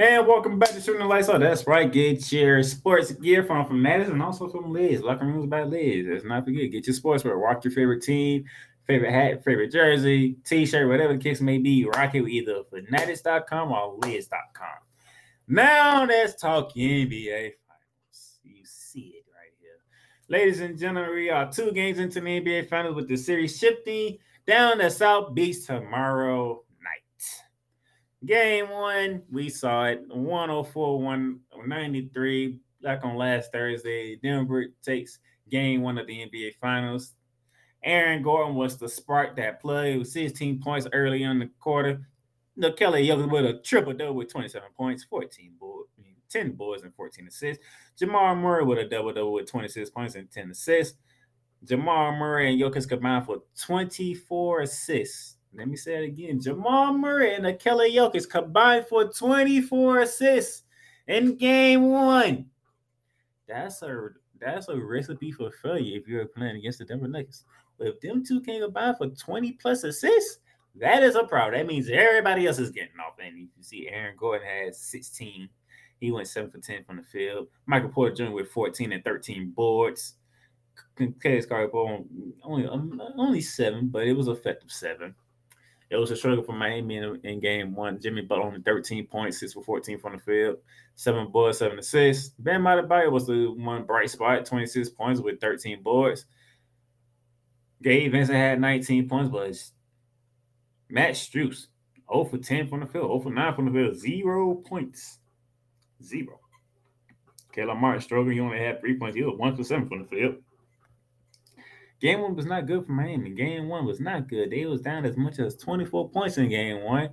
And 0.00 0.28
welcome 0.28 0.60
back 0.60 0.68
to 0.68 0.80
Shooting 0.80 1.00
the 1.00 1.06
Lights 1.06 1.28
Out. 1.28 1.40
That's 1.40 1.66
right. 1.66 1.90
Get 1.92 2.30
your 2.30 2.62
sports 2.62 3.10
gear 3.10 3.42
from 3.42 3.66
Fanatics 3.66 4.10
and 4.10 4.22
also 4.22 4.48
from 4.48 4.72
Lids. 4.72 5.02
Locker 5.02 5.26
rooms 5.26 5.46
by 5.46 5.64
Lids. 5.64 6.06
Let's 6.08 6.24
not 6.24 6.44
forget. 6.44 6.70
Get 6.70 6.86
your 6.86 6.94
sportswear. 6.94 7.36
Rock 7.36 7.64
your 7.64 7.72
favorite 7.72 8.04
team, 8.04 8.44
favorite 8.86 9.10
hat, 9.10 9.44
favorite 9.44 9.72
jersey, 9.72 10.36
t-shirt, 10.44 10.86
whatever 10.86 11.14
the 11.14 11.18
case 11.18 11.40
may 11.40 11.58
be. 11.58 11.84
Rock 11.84 12.14
it 12.14 12.20
with 12.20 12.30
either 12.30 12.62
Fanatics.com 12.70 13.72
or 13.72 13.98
Lids.com. 13.98 14.68
Now 15.48 16.04
let's 16.04 16.40
talk 16.40 16.74
NBA 16.74 17.54
Finals. 17.66 18.38
You 18.44 18.64
see 18.64 19.16
it 19.16 19.24
right 19.34 19.50
here. 19.58 19.80
Ladies 20.30 20.60
and 20.60 20.78
gentlemen, 20.78 21.14
we 21.14 21.30
are 21.30 21.50
two 21.50 21.72
games 21.72 21.98
into 21.98 22.20
the 22.20 22.26
NBA 22.26 22.68
Finals 22.68 22.94
with 22.94 23.08
the 23.08 23.16
series 23.16 23.58
shifting 23.58 24.18
down 24.46 24.76
to 24.76 24.90
South 24.90 25.34
Beach 25.34 25.64
tomorrow 25.64 26.64
night. 26.82 28.26
Game 28.26 28.68
one, 28.68 29.22
we 29.32 29.48
saw 29.48 29.86
it 29.86 30.02
104 30.06 31.00
193 31.00 32.58
like 32.82 33.02
on 33.06 33.16
last 33.16 33.52
Thursday. 33.52 34.16
Denver 34.16 34.66
takes 34.82 35.18
game 35.48 35.80
one 35.80 35.96
of 35.96 36.06
the 36.06 36.28
NBA 36.28 36.56
Finals. 36.60 37.14
Aaron 37.82 38.22
Gordon 38.22 38.54
was 38.54 38.76
the 38.76 38.86
spark 38.86 39.34
that 39.36 39.62
played 39.62 39.98
with 39.98 40.08
16 40.08 40.60
points 40.60 40.86
early 40.92 41.22
in 41.22 41.38
the 41.38 41.48
quarter. 41.58 42.06
Nikola 42.54 42.98
Jokic 42.98 43.32
with 43.32 43.46
a 43.46 43.60
triple 43.64 43.94
double 43.94 44.16
with 44.16 44.30
27 44.30 44.68
points, 44.76 45.04
14 45.04 45.54
boards, 45.58 45.88
10 46.28 46.52
boards, 46.52 46.82
and 46.82 46.94
14 46.94 47.26
assists. 47.26 47.64
Jamal 47.98 48.34
Murray 48.36 48.64
with 48.64 48.78
a 48.78 48.84
double 48.84 49.12
double 49.12 49.32
with 49.32 49.50
26 49.50 49.90
points 49.90 50.14
and 50.14 50.30
10 50.30 50.50
assists. 50.50 50.98
Jamal 51.64 52.12
Murray 52.12 52.52
and 52.52 52.60
Jokic 52.60 52.88
combined 52.88 53.26
for 53.26 53.42
24 53.60 54.60
assists. 54.60 55.36
Let 55.54 55.68
me 55.68 55.76
say 55.76 56.04
it 56.04 56.06
again. 56.06 56.40
Jamal 56.40 56.92
Murray 56.92 57.34
and 57.34 57.44
Nikola 57.44 57.88
Jokic 57.88 58.28
combined 58.28 58.86
for 58.86 59.08
24 59.08 60.00
assists 60.00 60.64
in 61.06 61.36
game 61.36 61.90
one. 61.90 62.46
That's 63.48 63.82
a 63.82 64.10
that's 64.40 64.68
a 64.68 64.76
recipe 64.76 65.32
for 65.32 65.50
failure 65.50 65.98
if 65.98 66.06
you're 66.06 66.26
playing 66.26 66.56
against 66.56 66.78
the 66.78 66.84
Denver 66.84 67.08
Nuggets. 67.08 67.44
But 67.76 67.88
if 67.88 68.00
them 68.00 68.24
two 68.24 68.40
can 68.40 68.60
combine 68.60 68.94
for 68.96 69.08
20 69.08 69.52
plus 69.52 69.84
assists, 69.84 70.38
that 70.76 71.02
is 71.02 71.16
a 71.16 71.24
problem. 71.24 71.58
That 71.58 71.66
means 71.66 71.88
everybody 71.88 72.46
else 72.46 72.58
is 72.58 72.70
getting 72.70 73.00
off. 73.04 73.14
And 73.24 73.38
you 73.38 73.48
see 73.60 73.88
Aaron 73.88 74.16
Gordon 74.16 74.46
has 74.46 74.78
16. 74.80 75.48
He 76.00 76.12
went 76.12 76.28
7 76.28 76.50
for 76.50 76.58
10 76.58 76.84
from 76.84 76.96
the 76.96 77.02
field. 77.02 77.48
Michael 77.66 77.90
Porter 77.90 78.14
Jr. 78.14 78.32
with 78.32 78.50
14 78.50 78.92
and 78.92 79.04
13 79.04 79.50
boards. 79.50 80.14
Case 81.20 81.46
Carter 81.46 81.70
only 82.42 82.66
um, 82.66 83.00
only 83.16 83.40
seven, 83.40 83.88
but 83.88 84.04
it 84.06 84.12
was 84.12 84.28
effective 84.28 84.70
seven. 84.70 85.14
It 85.90 85.96
was 85.96 86.10
a 86.10 86.16
struggle 86.16 86.44
for 86.44 86.52
Miami 86.52 86.96
in, 86.96 87.20
in 87.24 87.40
game 87.40 87.74
one. 87.74 88.00
Jimmy 88.00 88.22
Butler 88.22 88.44
only 88.44 88.60
13 88.60 89.06
points, 89.06 89.40
6 89.40 89.54
for 89.54 89.64
14 89.64 89.98
from 89.98 90.12
the 90.14 90.18
field, 90.18 90.58
seven 90.96 91.28
boards, 91.30 91.58
seven 91.58 91.78
assists. 91.78 92.34
Bam 92.38 92.64
Adebayo 92.64 93.10
was 93.10 93.26
the 93.26 93.46
one 93.56 93.84
bright 93.84 94.10
spot, 94.10 94.44
26 94.44 94.90
points 94.90 95.20
with 95.20 95.40
13 95.40 95.82
boards. 95.82 96.26
Gabe 97.82 98.12
Vincent 98.12 98.36
had 98.36 98.60
19 98.60 99.08
points, 99.08 99.30
but 99.30 99.56
Max 100.90 101.20
Strus, 101.20 101.68
0 102.12 102.24
for 102.24 102.38
10 102.38 102.68
from 102.68 102.80
the 102.80 102.86
field, 102.86 103.06
0 103.06 103.20
for 103.20 103.30
9 103.30 103.54
from 103.54 103.66
the 103.66 103.72
field, 103.72 103.96
zero 103.96 104.54
points. 104.56 105.18
Zero. 106.02 106.40
Caleb 107.52 107.78
Martin 107.78 108.00
struggling. 108.00 108.34
He 108.34 108.40
only 108.40 108.58
had 108.58 108.80
three 108.80 108.98
points. 108.98 109.16
He 109.16 109.22
was 109.22 109.36
1 109.36 109.56
for 109.56 109.64
7 109.64 109.88
from 109.88 110.02
the 110.02 110.08
field. 110.08 110.36
Game 112.00 112.20
one 112.20 112.36
was 112.36 112.46
not 112.46 112.66
good 112.66 112.86
for 112.86 112.92
Miami. 112.92 113.30
Game 113.30 113.68
one 113.68 113.84
was 113.84 113.98
not 113.98 114.28
good. 114.28 114.50
They 114.50 114.66
was 114.66 114.80
down 114.80 115.04
as 115.04 115.16
much 115.16 115.40
as 115.40 115.56
24 115.56 116.10
points 116.10 116.38
in 116.38 116.48
game 116.48 116.84
one. 116.84 117.10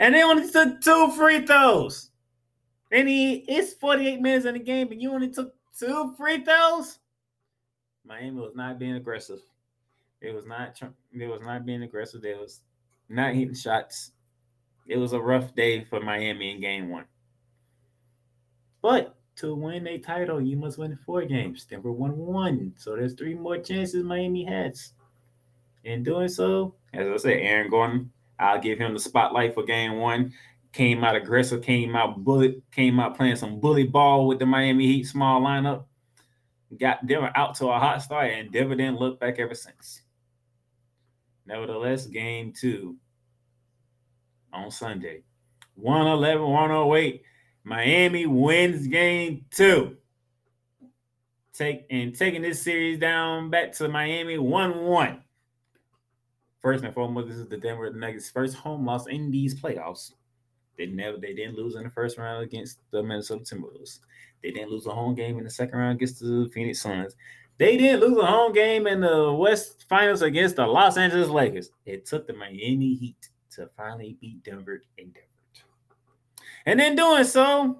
And 0.00 0.14
they 0.14 0.22
only 0.22 0.50
took 0.50 0.80
two 0.80 1.12
free 1.12 1.46
throws. 1.46 2.10
And 2.90 3.08
he, 3.08 3.44
it's 3.48 3.74
48 3.74 4.20
minutes 4.20 4.46
in 4.46 4.54
the 4.54 4.60
game, 4.60 4.88
but 4.88 5.00
you 5.00 5.12
only 5.12 5.30
took 5.30 5.54
two 5.78 6.14
free 6.16 6.42
throws. 6.42 6.98
Miami 8.04 8.40
was 8.40 8.54
not 8.56 8.78
being 8.78 8.96
aggressive. 8.96 9.40
It 10.20 10.34
was 10.34 10.46
not 10.46 10.80
it 11.12 11.26
was 11.26 11.40
not 11.42 11.64
being 11.64 11.82
aggressive. 11.82 12.22
They 12.22 12.34
was 12.34 12.62
not 13.08 13.34
hitting 13.34 13.54
shots. 13.54 14.12
It 14.86 14.96
was 14.96 15.12
a 15.12 15.20
rough 15.20 15.54
day 15.54 15.84
for 15.84 16.00
Miami 16.00 16.50
in 16.50 16.60
game 16.60 16.88
one. 16.88 17.04
But 18.82 19.16
to 19.36 19.54
win 19.54 19.86
a 19.86 19.98
title, 19.98 20.40
you 20.40 20.56
must 20.56 20.78
win 20.78 20.98
four 21.06 21.24
games. 21.24 21.64
Denver 21.64 21.92
won 21.92 22.16
one. 22.16 22.72
So 22.76 22.96
there's 22.96 23.14
three 23.14 23.34
more 23.34 23.58
chances 23.58 24.02
Miami 24.02 24.44
has. 24.44 24.92
In 25.84 26.02
doing 26.02 26.28
so, 26.28 26.74
as 26.92 27.06
I 27.06 27.16
said, 27.16 27.38
Aaron 27.40 27.70
Gordon, 27.70 28.10
I'll 28.38 28.60
give 28.60 28.78
him 28.78 28.94
the 28.94 29.00
spotlight 29.00 29.54
for 29.54 29.64
game 29.64 29.98
one. 29.98 30.32
Came 30.72 31.02
out 31.02 31.16
aggressive, 31.16 31.62
came 31.62 31.96
out 31.96 32.22
bullet, 32.24 32.60
came 32.72 33.00
out 33.00 33.16
playing 33.16 33.36
some 33.36 33.58
bully 33.58 33.84
ball 33.84 34.26
with 34.26 34.38
the 34.38 34.46
Miami 34.46 34.86
Heat 34.86 35.04
small 35.04 35.40
lineup. 35.40 35.84
Got 36.78 37.06
Denver 37.06 37.32
out 37.34 37.54
to 37.56 37.68
a 37.68 37.78
hot 37.78 38.02
start, 38.02 38.30
and 38.30 38.52
Denver 38.52 38.74
didn't 38.74 38.98
look 38.98 39.18
back 39.18 39.38
ever 39.38 39.54
since. 39.54 40.02
Nevertheless, 41.46 42.06
game 42.06 42.52
two 42.52 42.96
on 44.52 44.70
Sunday. 44.70 45.22
111, 45.76 46.42
108. 46.42 47.22
Miami 47.68 48.24
wins 48.24 48.86
game 48.86 49.44
two. 49.50 49.98
Take 51.52 51.84
and 51.90 52.16
taking 52.16 52.40
this 52.40 52.62
series 52.62 52.98
down 52.98 53.50
back 53.50 53.72
to 53.74 53.88
Miami 53.88 54.36
1-1. 54.36 55.20
First 56.62 56.84
and 56.84 56.94
foremost, 56.94 57.28
this 57.28 57.36
is 57.36 57.46
the 57.46 57.58
Denver 57.58 57.90
Nuggets' 57.90 58.30
first 58.30 58.54
home 58.54 58.86
loss 58.86 59.06
in 59.06 59.30
these 59.30 59.54
playoffs. 59.54 60.12
They 60.78 60.86
never 60.86 61.18
they 61.18 61.34
didn't 61.34 61.56
lose 61.56 61.74
in 61.74 61.82
the 61.82 61.90
first 61.90 62.16
round 62.16 62.42
against 62.42 62.78
the 62.90 63.02
Minnesota 63.02 63.44
Timberwolves. 63.44 63.98
They 64.42 64.50
didn't 64.50 64.70
lose 64.70 64.86
a 64.86 64.90
home 64.90 65.14
game 65.14 65.36
in 65.36 65.44
the 65.44 65.50
second 65.50 65.78
round 65.78 65.96
against 65.96 66.20
the 66.20 66.48
Phoenix 66.54 66.80
Suns. 66.80 67.16
They 67.58 67.76
didn't 67.76 68.00
lose 68.00 68.16
a 68.16 68.24
home 68.24 68.54
game 68.54 68.86
in 68.86 69.00
the 69.00 69.30
West 69.32 69.84
Finals 69.90 70.22
against 70.22 70.56
the 70.56 70.66
Los 70.66 70.96
Angeles 70.96 71.28
Lakers. 71.28 71.70
It 71.84 72.06
took 72.06 72.26
the 72.26 72.32
Miami 72.32 72.94
Heat 72.94 73.28
to 73.56 73.68
finally 73.76 74.16
beat 74.20 74.42
Denver 74.42 74.82
in 74.96 75.06
Denver. 75.06 75.37
And 76.68 76.82
in 76.82 76.96
doing 76.96 77.24
so, 77.24 77.78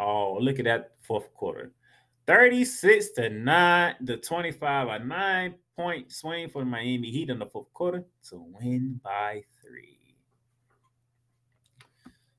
oh, 0.00 0.38
look 0.40 0.58
at 0.58 0.64
that 0.64 0.94
fourth 1.02 1.32
quarter. 1.32 1.70
36 2.26 3.10
to 3.10 3.30
9 3.30 3.94
to 4.04 4.16
25, 4.16 4.88
a 4.88 4.98
nine 4.98 5.54
point 5.76 6.10
swing 6.10 6.48
for 6.48 6.64
the 6.64 6.68
Miami 6.68 7.12
Heat 7.12 7.30
in 7.30 7.38
the 7.38 7.46
fourth 7.46 7.72
quarter 7.72 8.02
to 8.30 8.44
win 8.60 9.00
by 9.04 9.44
three. 9.62 10.00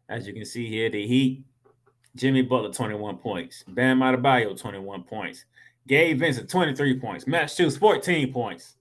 As 0.09 0.27
you 0.27 0.33
can 0.33 0.43
see 0.43 0.67
here, 0.67 0.89
the 0.89 1.07
Heat, 1.07 1.45
Jimmy 2.17 2.41
Butler, 2.41 2.73
21 2.73 3.19
points. 3.19 3.63
Bam 3.69 3.99
Adebayo, 3.99 4.59
21 4.59 5.03
points. 5.03 5.45
Gabe 5.87 6.19
Vincent, 6.19 6.49
23 6.49 6.99
points. 6.99 7.25
Max 7.27 7.55
Strus, 7.55 7.79
14 7.79 8.33
points. 8.33 8.75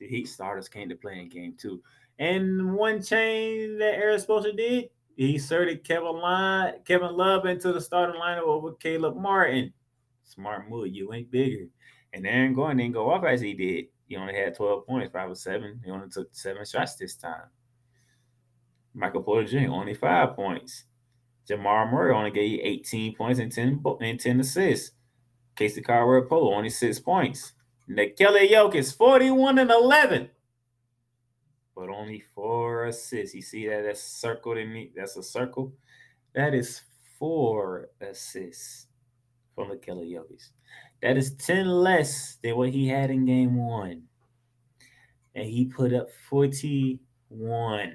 The 0.00 0.08
Heat 0.08 0.26
starters 0.26 0.68
came 0.68 0.88
to 0.88 0.96
play 0.96 1.20
in 1.20 1.28
game 1.28 1.54
two. 1.56 1.80
And 2.18 2.74
one 2.74 3.00
change 3.00 3.78
that 3.78 3.94
Erik 3.94 4.26
Spoelstra 4.26 4.56
did, 4.56 4.88
he 5.16 5.34
inserted 5.34 5.82
Kevin 5.82 6.20
Line, 6.20 6.74
Kevin 6.84 7.16
Love 7.16 7.46
into 7.46 7.72
the 7.72 7.80
starting 7.80 8.20
lineup 8.20 8.42
over 8.42 8.72
Caleb 8.72 9.16
Martin. 9.16 9.72
Smart 10.24 10.68
move. 10.68 10.94
You 10.94 11.12
ain't 11.14 11.30
bigger. 11.30 11.66
And 12.12 12.26
Aaron 12.26 12.52
Gordon 12.52 12.78
didn't 12.78 12.94
go 12.94 13.10
off 13.10 13.24
as 13.24 13.40
he 13.40 13.54
did. 13.54 13.86
He 14.06 14.16
only 14.16 14.34
had 14.34 14.54
12 14.54 14.86
points, 14.86 15.12
five 15.12 15.30
or 15.30 15.34
seven. 15.34 15.80
He 15.84 15.90
only 15.90 16.08
took 16.10 16.28
seven 16.32 16.64
shots 16.64 16.96
this 16.96 17.16
time. 17.16 17.48
Michael 18.94 19.22
Porter 19.22 19.48
Jr. 19.48 19.70
only 19.70 19.94
five 19.94 20.36
points. 20.36 20.84
Jamal 21.48 21.86
Murray 21.86 22.14
only 22.14 22.30
gave 22.30 22.50
you 22.50 22.60
18 22.62 23.16
points 23.16 23.40
and 23.40 23.52
10, 23.52 23.82
and 24.00 24.20
10 24.20 24.40
assists. 24.40 24.92
Casey 25.54 25.80
Caldwell 25.80 26.22
Pope 26.22 26.54
only 26.54 26.70
six 26.70 26.98
points. 26.98 27.52
Nikola 27.88 28.40
Jokic 28.40 28.94
41 28.96 29.58
and 29.58 29.70
11 29.70 30.28
but 31.76 31.90
only 31.90 32.24
four 32.34 32.86
assists. 32.86 33.34
You 33.34 33.42
see 33.42 33.68
that 33.68 33.82
that's 33.84 34.02
circled 34.02 34.56
in 34.56 34.72
me? 34.72 34.90
That's 34.96 35.16
a 35.18 35.22
circle. 35.22 35.74
That 36.34 36.54
is 36.54 36.80
four 37.18 37.90
assists 38.00 38.86
from 39.54 39.68
the 39.68 39.74
Nikola 39.74 40.02
Jokic. 40.02 40.42
That 41.02 41.18
is 41.18 41.34
10 41.34 41.68
less 41.68 42.38
than 42.42 42.56
what 42.56 42.70
he 42.70 42.88
had 42.88 43.10
in 43.10 43.26
game 43.26 43.56
one. 43.56 44.04
And 45.34 45.46
he 45.46 45.66
put 45.66 45.92
up 45.92 46.08
41 46.30 47.92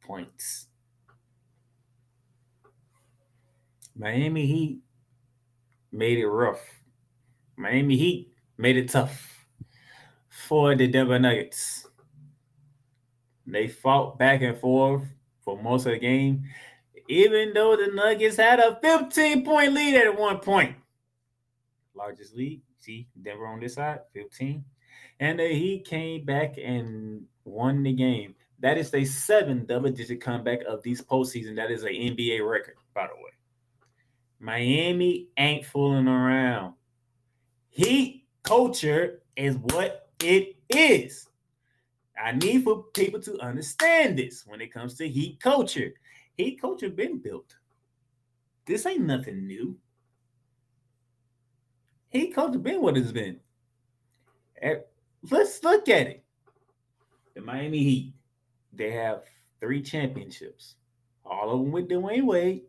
points. 0.00 0.68
Miami 3.96 4.46
Heat 4.46 4.80
made 5.90 6.18
it 6.18 6.28
rough. 6.28 6.60
Miami 7.56 7.96
Heat 7.96 8.32
made 8.56 8.76
it 8.76 8.88
tough 8.88 9.46
for 10.28 10.76
the 10.76 10.86
Denver 10.86 11.18
Nuggets. 11.18 11.86
They 13.46 13.68
fought 13.68 14.18
back 14.18 14.42
and 14.42 14.58
forth 14.58 15.02
for 15.44 15.60
most 15.60 15.86
of 15.86 15.92
the 15.92 15.98
game, 15.98 16.44
even 17.08 17.52
though 17.54 17.76
the 17.76 17.88
Nuggets 17.92 18.36
had 18.36 18.58
a 18.58 18.78
15 18.80 19.44
point 19.44 19.72
lead 19.72 19.94
at 19.94 20.18
one 20.18 20.38
point. 20.38 20.76
Largest 21.94 22.34
lead, 22.34 22.60
see 22.78 23.08
Denver 23.22 23.46
on 23.46 23.60
this 23.60 23.74
side, 23.74 24.00
15. 24.12 24.64
And 25.20 25.38
the 25.38 25.48
Heat 25.48 25.86
came 25.86 26.24
back 26.24 26.56
and 26.62 27.24
won 27.44 27.82
the 27.82 27.92
game. 27.92 28.34
That 28.58 28.78
is 28.78 28.92
a 28.94 29.04
seven 29.04 29.64
double 29.66 29.90
digit 29.90 30.20
comeback 30.20 30.64
of 30.64 30.82
these 30.82 31.02
postseason. 31.02 31.56
That 31.56 31.70
is 31.70 31.84
an 31.84 31.90
NBA 31.90 32.48
record, 32.48 32.76
by 32.94 33.06
the 33.06 33.14
way. 33.14 33.30
Miami 34.40 35.28
ain't 35.36 35.64
fooling 35.64 36.08
around. 36.08 36.74
Heat 37.70 38.24
culture 38.42 39.22
is 39.36 39.56
what 39.56 40.10
it 40.22 40.56
is. 40.68 41.28
I 42.22 42.32
need 42.32 42.64
for 42.64 42.84
people 42.94 43.20
to 43.22 43.38
understand 43.40 44.18
this 44.18 44.44
when 44.46 44.60
it 44.60 44.72
comes 44.72 44.94
to 44.94 45.08
heat 45.08 45.40
culture. 45.40 45.92
Heat 46.36 46.60
culture 46.60 46.88
been 46.88 47.18
built. 47.18 47.56
This 48.66 48.86
ain't 48.86 49.06
nothing 49.06 49.46
new. 49.46 49.76
Heat 52.08 52.34
culture 52.34 52.58
been 52.58 52.80
what 52.80 52.96
it's 52.96 53.12
been. 53.12 53.38
Let's 55.30 55.62
look 55.62 55.88
at 55.88 56.06
it. 56.06 56.24
The 57.34 57.42
Miami 57.42 57.82
Heat, 57.82 58.14
they 58.72 58.90
have 58.92 59.24
three 59.60 59.82
championships. 59.82 60.76
All 61.24 61.50
of 61.50 61.60
them 61.60 61.72
with 61.72 61.88
Dwyane 61.88 62.24
Wade, 62.24 62.62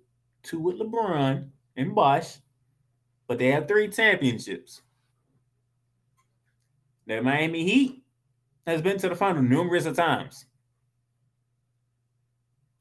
two 0.43 0.59
with 0.59 0.79
LeBron 0.79 1.47
and 1.77 1.95
Bosh, 1.95 2.37
but 3.27 3.37
they 3.37 3.47
have 3.51 3.67
three 3.67 3.87
championships. 3.87 4.81
The 7.05 7.21
Miami 7.21 7.63
Heat 7.63 8.03
has 8.67 8.81
been 8.81 8.97
to 8.99 9.09
the 9.09 9.15
final 9.15 9.41
numerous 9.41 9.85
of 9.85 9.95
times. 9.95 10.45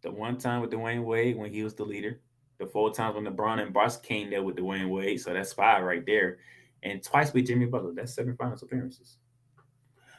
The 0.03 0.11
one 0.11 0.37
time 0.37 0.61
with 0.61 0.71
Dwyane 0.71 1.05
Wade 1.05 1.39
when 1.39 1.53
he 1.53 1.63
was 1.63 1.75
the 1.75 1.85
leader, 1.85 2.21
the 2.59 2.67
four 2.67 2.93
times 2.93 3.15
when 3.15 3.25
LeBron 3.25 3.63
and 3.63 3.73
Bosh 3.73 3.97
came 3.99 4.29
there 4.29 4.43
with 4.43 4.57
Dwyane 4.57 4.91
Wade, 4.91 5.21
so 5.21 5.33
that's 5.33 5.53
five 5.53 5.85
right 5.85 6.05
there, 6.05 6.39
and 6.83 7.03
twice 7.03 7.33
with 7.33 7.47
Jimmy 7.47 7.67
Butler. 7.67 7.93
That's 7.95 8.15
seven 8.15 8.37
finals 8.37 8.63
appearances. 8.63 9.19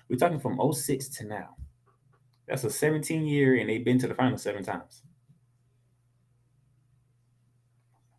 We're 0.10 0.18
talking 0.18 0.40
from 0.40 0.60
06 0.74 1.10
to 1.18 1.26
now. 1.26 1.56
That's 2.48 2.64
a 2.64 2.70
17 2.70 3.28
year, 3.28 3.56
and 3.56 3.70
they've 3.70 3.84
been 3.84 4.00
to 4.00 4.08
the 4.08 4.16
final 4.16 4.38
seven 4.38 4.64
times. 4.64 5.04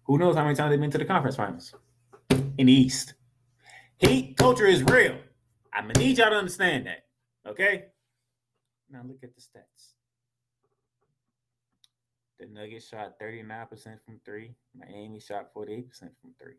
Who 0.04 0.18
knows 0.18 0.36
how 0.36 0.44
many 0.44 0.54
times 0.54 0.70
they've 0.70 0.80
been 0.80 0.90
to 0.90 0.98
the 0.98 1.04
conference 1.06 1.36
finals 1.36 1.74
in 2.58 2.66
the 2.66 2.72
East? 2.72 3.14
Heat 3.98 4.36
culture 4.36 4.66
is 4.66 4.82
real. 4.84 5.16
I'm 5.72 5.86
gonna 5.86 5.98
need 5.98 6.18
y'all 6.18 6.30
to 6.30 6.36
understand 6.36 6.86
that. 6.86 7.07
Okay. 7.48 7.86
Now 8.90 9.00
look 9.06 9.18
at 9.22 9.34
the 9.34 9.40
stats. 9.40 9.94
The 12.38 12.46
Nuggets 12.46 12.88
shot 12.88 13.18
39% 13.20 13.98
from 14.04 14.20
three. 14.24 14.54
Miami 14.76 15.18
shot 15.18 15.52
48% 15.54 15.88
from 16.20 16.34
three. 16.40 16.54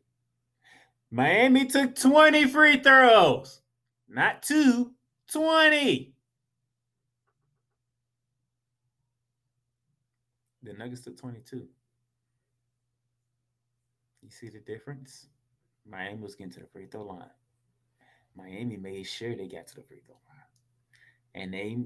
Miami 1.12 1.66
took 1.66 1.96
20 1.96 2.46
free 2.48 2.80
throws, 2.82 3.62
not 4.08 4.44
two, 4.44 4.92
20. 5.32 6.14
The 10.62 10.74
Nuggets 10.74 11.02
took 11.02 11.18
22. 11.18 11.68
You 14.22 14.30
see 14.30 14.50
the 14.50 14.60
difference? 14.60 15.28
Miami 15.90 16.22
was 16.22 16.36
getting 16.36 16.54
to 16.54 16.60
the 16.60 16.68
free 16.68 16.86
throw 16.86 17.04
line. 17.04 17.24
Miami 18.36 18.78
made 18.78 19.04
sure 19.04 19.36
they 19.36 19.48
got 19.48 19.68
to 19.68 19.76
the 19.76 19.84
free 19.84 20.02
throw 20.06 20.16
line. 20.28 20.49
And 21.40 21.54
they 21.54 21.78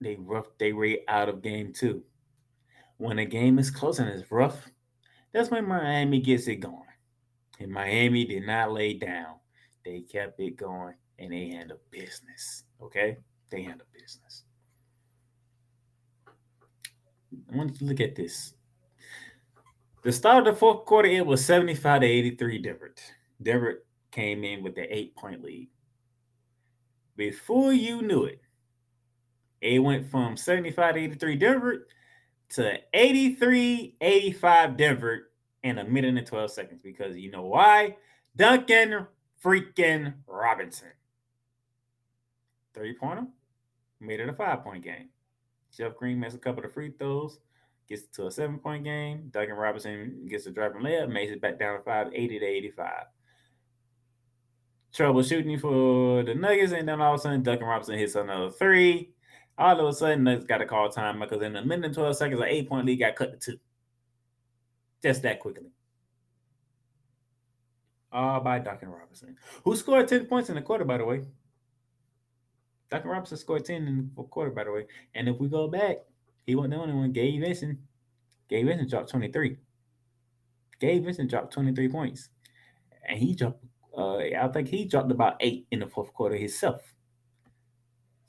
they 0.00 0.16
rough 0.16 0.46
they 0.58 0.72
rate 0.72 1.04
out 1.08 1.28
of 1.28 1.42
game 1.42 1.72
two. 1.72 2.02
When 2.96 3.18
a 3.18 3.24
game 3.24 3.58
is 3.58 3.70
close 3.70 3.98
and 3.98 4.08
it's 4.08 4.30
rough, 4.30 4.70
that's 5.32 5.50
when 5.50 5.66
Miami 5.66 6.20
gets 6.20 6.48
it 6.48 6.56
going. 6.56 6.82
And 7.58 7.70
Miami 7.70 8.24
did 8.24 8.46
not 8.46 8.72
lay 8.72 8.94
down. 8.94 9.36
They 9.84 10.00
kept 10.00 10.40
it 10.40 10.56
going 10.56 10.94
and 11.18 11.32
they 11.32 11.48
handled 11.48 11.80
business. 11.90 12.64
Okay? 12.82 13.18
They 13.50 13.62
handled 13.62 13.88
business. 13.92 14.44
I 17.52 17.56
want 17.56 17.72
you 17.72 17.78
to 17.78 17.84
look 17.84 18.00
at 18.00 18.16
this. 18.16 18.54
The 20.02 20.12
start 20.12 20.46
of 20.46 20.54
the 20.54 20.58
fourth 20.58 20.86
quarter, 20.86 21.08
it 21.08 21.24
was 21.24 21.44
75 21.44 22.00
to 22.00 22.06
83 22.06 22.58
Denver. 22.62 22.94
Denver 23.42 23.84
came 24.10 24.44
in 24.44 24.62
with 24.62 24.74
the 24.74 24.94
eight 24.94 25.14
point 25.16 25.42
lead. 25.42 25.68
Before 27.16 27.72
you 27.72 28.00
knew 28.00 28.24
it, 28.24 28.40
it 29.60 29.78
went 29.78 30.10
from 30.10 30.36
75 30.36 30.94
to 30.94 31.00
83 31.00 31.36
Denver 31.36 31.86
to 32.50 32.78
83 32.92 33.96
85 34.00 34.76
Denver 34.76 35.30
in 35.62 35.78
a 35.78 35.84
minute 35.84 36.16
and 36.16 36.26
12 36.26 36.50
seconds 36.50 36.80
because 36.82 37.16
you 37.16 37.30
know 37.30 37.42
why? 37.42 37.96
Duncan 38.36 39.06
freaking 39.42 40.14
Robinson. 40.26 40.88
Three 42.74 42.94
pointer 42.94 43.26
made 44.00 44.20
it 44.20 44.28
a 44.28 44.32
five 44.32 44.64
point 44.64 44.84
game. 44.84 45.08
Jeff 45.76 45.96
Green 45.96 46.18
makes 46.18 46.34
a 46.34 46.38
couple 46.38 46.64
of 46.64 46.72
free 46.72 46.92
throws, 46.98 47.38
gets 47.88 48.02
to 48.16 48.26
a 48.26 48.30
seven 48.30 48.58
point 48.58 48.84
game. 48.84 49.28
Duncan 49.30 49.56
Robinson 49.56 50.26
gets 50.28 50.46
a 50.46 50.50
driving 50.50 50.82
layup, 50.82 51.10
makes 51.10 51.32
it 51.32 51.40
back 51.40 51.58
down 51.58 51.78
to 51.78 51.84
five, 51.84 52.08
80 52.12 52.38
to 52.38 52.46
85. 52.46 52.92
Troubleshooting 54.92 55.60
for 55.60 56.24
the 56.24 56.34
Nuggets, 56.34 56.72
and 56.72 56.88
then 56.88 57.00
all 57.00 57.14
of 57.14 57.20
a 57.20 57.22
sudden, 57.22 57.42
Duncan 57.42 57.68
Robinson 57.68 57.98
hits 57.98 58.16
another 58.16 58.50
three. 58.50 59.10
All 59.60 59.78
of 59.78 59.86
a 59.86 59.92
sudden, 59.92 60.24
Nuggets 60.24 60.46
got 60.46 60.58
to 60.58 60.64
call 60.64 60.88
time 60.88 61.20
because 61.20 61.42
in 61.42 61.54
a 61.54 61.62
minute 61.62 61.84
and 61.84 61.94
12 61.94 62.16
seconds, 62.16 62.40
an 62.40 62.48
eight 62.48 62.66
point 62.66 62.86
lead 62.86 62.96
got 62.96 63.14
cut 63.14 63.38
to 63.38 63.52
two. 63.52 63.58
Just 65.02 65.20
that 65.20 65.38
quickly. 65.38 65.66
All 68.10 68.40
by 68.40 68.58
Duncan 68.58 68.88
Robinson, 68.88 69.36
who 69.62 69.76
scored 69.76 70.08
10 70.08 70.24
points 70.24 70.48
in 70.48 70.54
the 70.54 70.62
quarter, 70.62 70.86
by 70.86 70.96
the 70.96 71.04
way. 71.04 71.26
Duncan 72.90 73.10
Robinson 73.10 73.36
scored 73.36 73.66
10 73.66 73.86
in 73.86 74.10
the 74.16 74.22
quarter, 74.22 74.50
by 74.50 74.64
the 74.64 74.72
way. 74.72 74.86
And 75.14 75.28
if 75.28 75.38
we 75.38 75.48
go 75.48 75.68
back, 75.68 75.98
he 76.46 76.54
wasn't 76.54 76.72
the 76.72 76.80
only 76.80 76.94
one. 76.94 77.12
Gabe 77.12 77.42
Vincent, 77.42 77.78
Gabe 78.48 78.66
Vincent 78.66 78.88
dropped 78.88 79.10
23. 79.10 79.58
Gabe 80.80 81.04
Vincent 81.04 81.28
dropped 81.28 81.52
23 81.52 81.88
points. 81.90 82.30
And 83.06 83.18
he 83.18 83.34
dropped, 83.34 83.62
uh, 83.96 84.16
I 84.16 84.48
think 84.54 84.68
he 84.68 84.86
dropped 84.86 85.12
about 85.12 85.36
eight 85.40 85.66
in 85.70 85.80
the 85.80 85.86
fourth 85.86 86.14
quarter 86.14 86.36
himself. 86.36 86.80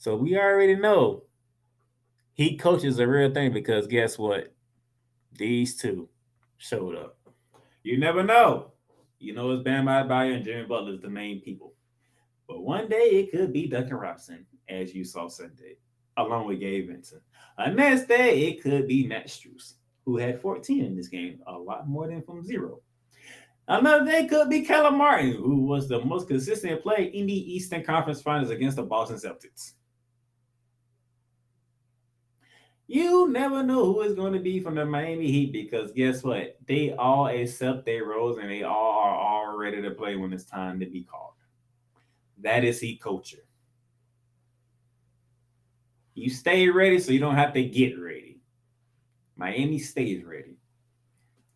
So 0.01 0.15
we 0.15 0.35
already 0.35 0.75
know 0.75 1.25
he 2.33 2.57
coaches 2.57 2.97
a 2.97 3.05
real 3.07 3.31
thing 3.31 3.53
because 3.53 3.85
guess 3.85 4.17
what? 4.17 4.51
These 5.37 5.75
two 5.75 6.09
showed 6.57 6.95
up. 6.95 7.19
You 7.83 7.99
never 7.99 8.23
know. 8.23 8.71
You 9.19 9.35
know 9.35 9.51
it's 9.51 9.61
Bam 9.61 9.85
Adebayo 9.85 10.37
and 10.37 10.43
Jimmy 10.43 10.63
Butler 10.63 10.93
is 10.93 11.01
the 11.01 11.09
main 11.11 11.39
people. 11.41 11.75
But 12.47 12.63
one 12.63 12.89
day 12.89 13.11
it 13.11 13.31
could 13.31 13.53
be 13.53 13.67
Duncan 13.67 13.97
Robinson, 13.97 14.47
as 14.67 14.91
you 14.95 15.05
saw 15.05 15.27
Sunday, 15.27 15.77
along 16.17 16.47
with 16.47 16.61
Gabe 16.61 16.87
Vincent. 16.87 17.21
Uh, 17.59 17.69
next 17.69 18.07
day 18.07 18.47
it 18.47 18.63
could 18.63 18.87
be 18.87 19.05
Max 19.05 19.37
Strus, 19.37 19.73
who 20.03 20.17
had 20.17 20.41
14 20.41 20.83
in 20.83 20.95
this 20.95 21.09
game, 21.09 21.43
a 21.45 21.53
lot 21.53 21.87
more 21.87 22.07
than 22.07 22.23
from 22.23 22.43
zero. 22.43 22.81
Another 23.67 24.03
day 24.03 24.25
could 24.25 24.49
be 24.49 24.65
Caleb 24.65 24.95
Martin, 24.95 25.33
who 25.33 25.57
was 25.57 25.87
the 25.87 26.03
most 26.03 26.27
consistent 26.27 26.81
player 26.81 27.07
in 27.13 27.27
the 27.27 27.53
Eastern 27.53 27.83
Conference 27.83 28.19
Finals 28.19 28.49
against 28.49 28.77
the 28.77 28.83
Boston 28.83 29.17
Celtics. 29.17 29.73
You 32.91 33.29
never 33.29 33.63
know 33.63 33.85
who 33.85 34.01
is 34.01 34.15
going 34.15 34.33
to 34.33 34.39
be 34.39 34.59
from 34.59 34.75
the 34.75 34.85
Miami 34.85 35.31
Heat 35.31 35.53
because 35.53 35.93
guess 35.93 36.23
what? 36.23 36.57
They 36.67 36.91
all 36.91 37.27
accept 37.27 37.85
their 37.85 38.03
roles 38.03 38.37
and 38.37 38.51
they 38.51 38.63
all 38.63 38.99
are 38.99 39.15
all 39.17 39.55
ready 39.55 39.81
to 39.81 39.91
play 39.91 40.17
when 40.17 40.33
it's 40.33 40.43
time 40.43 40.77
to 40.81 40.85
be 40.85 41.03
called. 41.03 41.35
That 42.39 42.65
is 42.65 42.81
Heat 42.81 43.01
culture. 43.01 43.45
You 46.15 46.29
stay 46.29 46.67
ready 46.67 46.99
so 46.99 47.13
you 47.13 47.21
don't 47.21 47.37
have 47.37 47.53
to 47.53 47.63
get 47.63 47.97
ready. 47.97 48.41
Miami 49.37 49.79
stays 49.79 50.25
ready. 50.25 50.57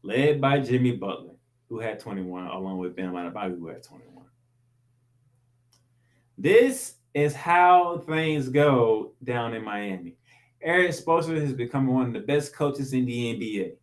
Led 0.03 0.39
by 0.39 0.59
Jimmy 0.59 0.93
Butler, 0.93 1.35
who 1.67 1.79
had 1.79 1.99
21, 1.99 2.47
along 2.47 2.77
with 2.77 2.95
Bam 2.95 3.11
Adebayo, 3.11 3.59
who 3.59 3.67
had 3.67 3.83
21. 3.83 4.23
This 6.37 6.93
is 7.13 7.35
how 7.35 7.97
things 8.07 8.47
go 8.47 9.11
down 9.21 9.53
in 9.53 9.65
Miami. 9.65 10.15
Erik 10.65 10.91
Spoelstra 10.91 11.39
has 11.39 11.53
become 11.53 11.85
one 11.85 12.07
of 12.07 12.13
the 12.13 12.19
best 12.19 12.55
coaches 12.55 12.91
in 12.93 13.05
the 13.05 13.35
NBA. 13.35 13.73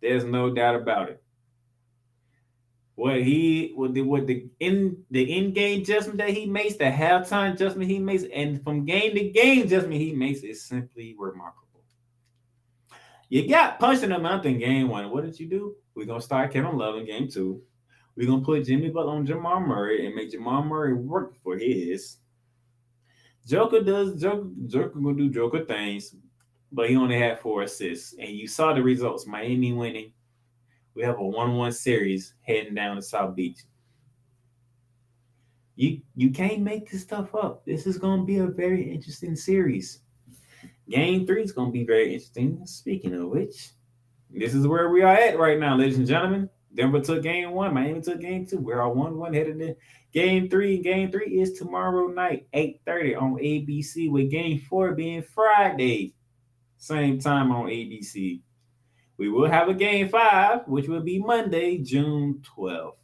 There's 0.00 0.24
no 0.24 0.54
doubt 0.54 0.76
about 0.76 1.10
it. 1.10 1.22
What 2.94 3.22
he 3.22 3.72
what 3.74 3.92
the 3.92 4.02
what 4.02 4.26
the 4.28 4.46
in 4.60 5.04
the 5.10 5.36
in-game 5.36 5.82
adjustment 5.82 6.18
that 6.18 6.30
he 6.30 6.46
makes, 6.46 6.76
the 6.76 6.84
halftime 6.84 7.54
adjustment 7.54 7.90
he 7.90 7.98
makes, 7.98 8.24
and 8.32 8.62
from 8.62 8.84
game 8.84 9.14
to 9.14 9.28
game 9.30 9.64
adjustment 9.64 10.00
he 10.00 10.12
makes 10.12 10.40
is 10.40 10.64
simply 10.64 11.14
remarkable. 11.18 11.82
You 13.28 13.48
got 13.48 13.78
punched 13.78 14.04
in 14.04 14.10
the 14.10 14.18
mouth 14.18 14.46
in 14.46 14.58
game 14.58 14.88
one. 14.88 15.10
What 15.10 15.24
did 15.24 15.38
you 15.38 15.48
do? 15.48 15.76
We're 15.94 16.06
gonna 16.06 16.20
start 16.20 16.52
Kevin 16.52 16.78
Love 16.78 16.96
in 16.96 17.06
game 17.06 17.28
two. 17.28 17.60
We're 18.16 18.28
gonna 18.28 18.44
put 18.44 18.64
Jimmy 18.64 18.90
Butler 18.90 19.12
on 19.12 19.26
Jamal 19.26 19.60
Murray 19.60 20.06
and 20.06 20.14
make 20.14 20.30
Jamal 20.30 20.64
Murray 20.64 20.94
work 20.94 21.34
for 21.42 21.58
his. 21.58 22.18
Joker 23.46 23.82
does 23.82 24.20
Joker, 24.20 24.48
Joker 24.66 25.00
gonna 25.00 25.16
do 25.16 25.30
Joker 25.30 25.64
things. 25.64 26.14
But 26.72 26.88
he 26.88 26.96
only 26.96 27.18
had 27.18 27.40
four 27.40 27.62
assists. 27.62 28.14
And 28.18 28.30
you 28.30 28.46
saw 28.46 28.72
the 28.72 28.82
results 28.82 29.26
Miami 29.26 29.72
winning. 29.72 30.12
We 30.94 31.02
have 31.02 31.18
a 31.18 31.24
1 31.24 31.56
1 31.56 31.72
series 31.72 32.34
heading 32.42 32.74
down 32.74 32.96
to 32.96 33.02
South 33.02 33.34
Beach. 33.34 33.60
You, 35.76 36.00
you 36.16 36.30
can't 36.30 36.62
make 36.62 36.90
this 36.90 37.02
stuff 37.02 37.34
up. 37.34 37.64
This 37.64 37.86
is 37.86 37.98
going 37.98 38.20
to 38.20 38.26
be 38.26 38.38
a 38.38 38.46
very 38.46 38.82
interesting 38.82 39.36
series. 39.36 40.00
Game 40.90 41.26
three 41.26 41.42
is 41.42 41.52
going 41.52 41.68
to 41.68 41.72
be 41.72 41.84
very 41.84 42.14
interesting. 42.14 42.66
Speaking 42.66 43.14
of 43.14 43.28
which, 43.28 43.70
this 44.30 44.54
is 44.54 44.66
where 44.66 44.90
we 44.90 45.02
are 45.02 45.14
at 45.14 45.38
right 45.38 45.58
now, 45.58 45.76
ladies 45.76 45.98
and 45.98 46.06
gentlemen. 46.06 46.50
Denver 46.74 47.00
took 47.00 47.22
game 47.22 47.52
one, 47.52 47.74
Miami 47.74 48.00
took 48.00 48.20
game 48.20 48.46
two. 48.46 48.58
We're 48.58 48.82
all 48.82 48.94
one 48.94 49.16
one 49.16 49.32
headed 49.32 49.58
to 49.60 49.74
game 50.12 50.48
three. 50.48 50.78
Game 50.78 51.10
three 51.10 51.40
is 51.40 51.52
tomorrow 51.52 52.08
night, 52.08 52.46
8:30 52.52 53.20
on 53.20 53.34
ABC, 53.34 54.10
with 54.10 54.30
game 54.30 54.60
four 54.60 54.94
being 54.94 55.22
Friday, 55.22 56.14
same 56.78 57.18
time 57.18 57.52
on 57.52 57.66
ABC. 57.66 58.40
We 59.18 59.28
will 59.28 59.50
have 59.50 59.68
a 59.68 59.74
game 59.74 60.08
five, 60.08 60.66
which 60.66 60.88
will 60.88 61.00
be 61.00 61.18
Monday, 61.18 61.78
June 61.78 62.42
12th. 62.56 62.94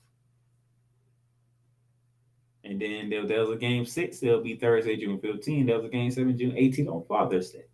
And 2.62 2.80
then 2.80 3.10
there, 3.10 3.26
there 3.26 3.52
a 3.52 3.56
game 3.56 3.84
six, 3.84 4.20
there'll 4.20 4.40
be 4.40 4.56
Thursday, 4.56 4.96
June 4.96 5.18
15th. 5.18 5.66
There 5.66 5.76
was 5.76 5.84
a 5.84 5.90
game 5.90 6.10
seven, 6.10 6.38
June 6.38 6.52
18th 6.52 6.88
on 6.88 7.04
Father's 7.06 7.50
Day. 7.50 7.66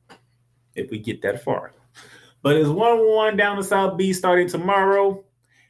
If 0.75 0.91
we 0.91 0.99
get 0.99 1.23
that 1.23 1.45
far. 1.45 1.73
But 2.43 2.57
it's 2.57 2.69
1 2.69 2.77
1 2.77 3.37
down 3.37 3.57
to 3.57 3.63
South 3.63 3.97
Beach 3.97 4.17
starting 4.17 4.49
tomorrow. 4.49 5.25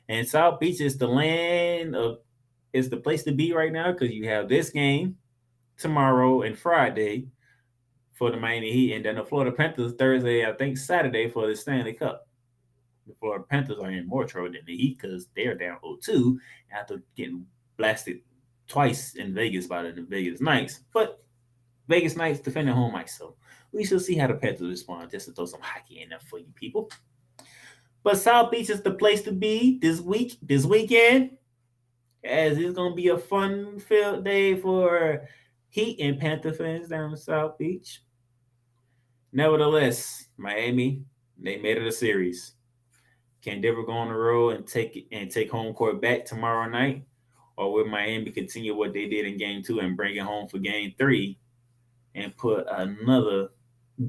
And 0.09 0.27
South 0.27 0.61
Beach 0.61 0.81
is 0.81 0.97
the 0.97 1.07
land 1.07 1.95
of 1.95 2.19
it's 2.73 2.89
the 2.89 2.97
place 2.97 3.25
to 3.25 3.33
be 3.33 3.53
right 3.53 3.73
now 3.73 3.93
because 3.93 4.11
you 4.11 4.29
have 4.29 4.49
this 4.49 4.71
game 4.71 5.17
tomorrow 5.77 6.43
and 6.43 6.59
Friday 6.59 7.27
for 8.21 8.31
the 8.31 8.37
Miami 8.37 8.71
Heat, 8.71 8.93
and 8.93 9.03
then 9.03 9.15
the 9.15 9.25
Florida 9.25 9.51
Panthers 9.51 9.95
Thursday, 9.95 10.45
I 10.45 10.53
think 10.53 10.77
Saturday 10.77 11.31
for 11.31 11.47
the 11.47 11.57
Stanley 11.57 11.95
Cup. 11.95 12.29
The 13.07 13.15
Florida 13.19 13.47
Panthers 13.49 13.79
are 13.79 13.91
in 13.91 14.07
more 14.07 14.27
trouble 14.27 14.53
than 14.53 14.61
the 14.67 14.77
Heat 14.77 14.99
because 15.01 15.29
they're 15.35 15.55
down 15.55 15.79
0-2 15.83 16.37
after 16.71 17.03
getting 17.17 17.47
blasted 17.79 18.21
twice 18.69 19.15
in 19.15 19.33
Vegas 19.33 19.67
by 19.67 19.85
the 19.85 20.07
Vegas 20.07 20.43
Knights. 20.43 20.81
But 20.93 21.25
Vegas 21.89 22.15
Knights 22.15 22.41
defending 22.41 22.75
home 22.75 22.95
ice, 22.95 23.17
so 23.17 23.37
we 23.73 23.87
shall 23.87 23.99
see 23.99 24.17
how 24.17 24.27
the 24.27 24.35
Panthers 24.35 24.69
respond. 24.69 25.11
Just 25.11 25.27
to 25.29 25.33
throw 25.33 25.47
some 25.47 25.63
hockey 25.63 26.03
in 26.03 26.11
there 26.11 26.21
for 26.29 26.39
you 26.39 26.53
people. 26.55 26.91
But 28.03 28.19
South 28.19 28.51
Beach 28.51 28.69
is 28.69 28.83
the 28.83 28.93
place 28.93 29.23
to 29.23 29.33
be 29.33 29.79
this 29.81 30.03
week, 30.03 30.37
this 30.43 30.67
weekend, 30.67 31.39
as 32.23 32.59
it's 32.59 32.77
gonna 32.77 32.95
be 32.95 33.09
a 33.09 33.17
fun-filled 33.17 34.27
day 34.27 34.61
for 34.61 35.27
Heat 35.71 35.99
and 36.01 36.21
Panther 36.21 36.53
fans 36.53 36.89
down 36.89 37.13
in 37.13 37.17
South 37.17 37.57
Beach. 37.57 38.03
Nevertheless, 39.33 40.27
Miami 40.37 41.05
they 41.43 41.57
made 41.57 41.79
it 41.79 41.87
a 41.87 41.93
series. 41.93 42.55
Can 43.43 43.61
Denver 43.61 43.83
go 43.83 43.93
on 43.93 44.09
the 44.09 44.15
road 44.15 44.57
and 44.57 44.67
take 44.67 45.09
and 45.13 45.31
take 45.31 45.51
home 45.51 45.73
court 45.73 46.03
back 46.03 46.27
tomorrow 46.27 46.69
night, 46.69 47.05
or 47.57 47.73
will 47.73 47.87
Miami 47.87 48.31
continue 48.31 48.77
what 48.77 48.93
they 48.93 49.09
did 49.09 49.25
in 49.25 49.39
Game 49.39 49.63
Two 49.63 49.81
and 49.81 49.97
bring 49.97 50.17
it 50.17 50.23
home 50.23 50.49
for 50.49 50.59
Game 50.59 50.93
Three, 50.99 51.39
and 52.15 52.37
put 52.37 52.67
another 52.71 53.49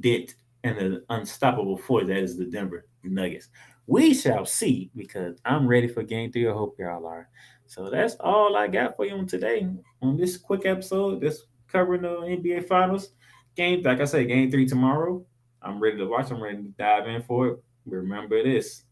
dent 0.01 0.35
in 0.63 0.75
the 0.75 1.03
unstoppable 1.09 1.77
force 1.77 2.07
that 2.07 2.17
is 2.17 2.37
the 2.37 2.45
Denver 2.45 2.87
Nuggets? 3.03 3.47
We 3.87 4.13
shall 4.13 4.45
see 4.45 4.91
because 4.95 5.39
I'm 5.45 5.67
ready 5.67 5.87
for 5.87 6.03
game 6.03 6.31
three. 6.31 6.47
I 6.47 6.53
hope 6.53 6.75
y'all 6.77 7.05
are. 7.05 7.29
So 7.67 7.89
that's 7.89 8.15
all 8.19 8.55
I 8.55 8.67
got 8.67 8.95
for 8.95 9.05
you 9.05 9.15
on 9.15 9.27
today 9.27 9.67
on 10.01 10.17
this 10.17 10.37
quick 10.37 10.65
episode. 10.65 11.21
This 11.21 11.43
covering 11.67 12.01
the 12.01 12.09
NBA 12.09 12.67
Finals 12.67 13.13
game. 13.61 13.83
Like 13.83 14.01
I 14.01 14.05
said, 14.05 14.27
game 14.27 14.49
three 14.49 14.65
tomorrow. 14.65 15.23
I'm 15.61 15.79
ready 15.79 15.97
to 15.97 16.05
watch. 16.05 16.31
I'm 16.31 16.41
ready 16.41 16.57
to 16.57 16.69
dive 16.77 17.07
in 17.07 17.21
for 17.23 17.47
it. 17.47 17.63
Remember 17.85 18.43
this. 18.43 18.83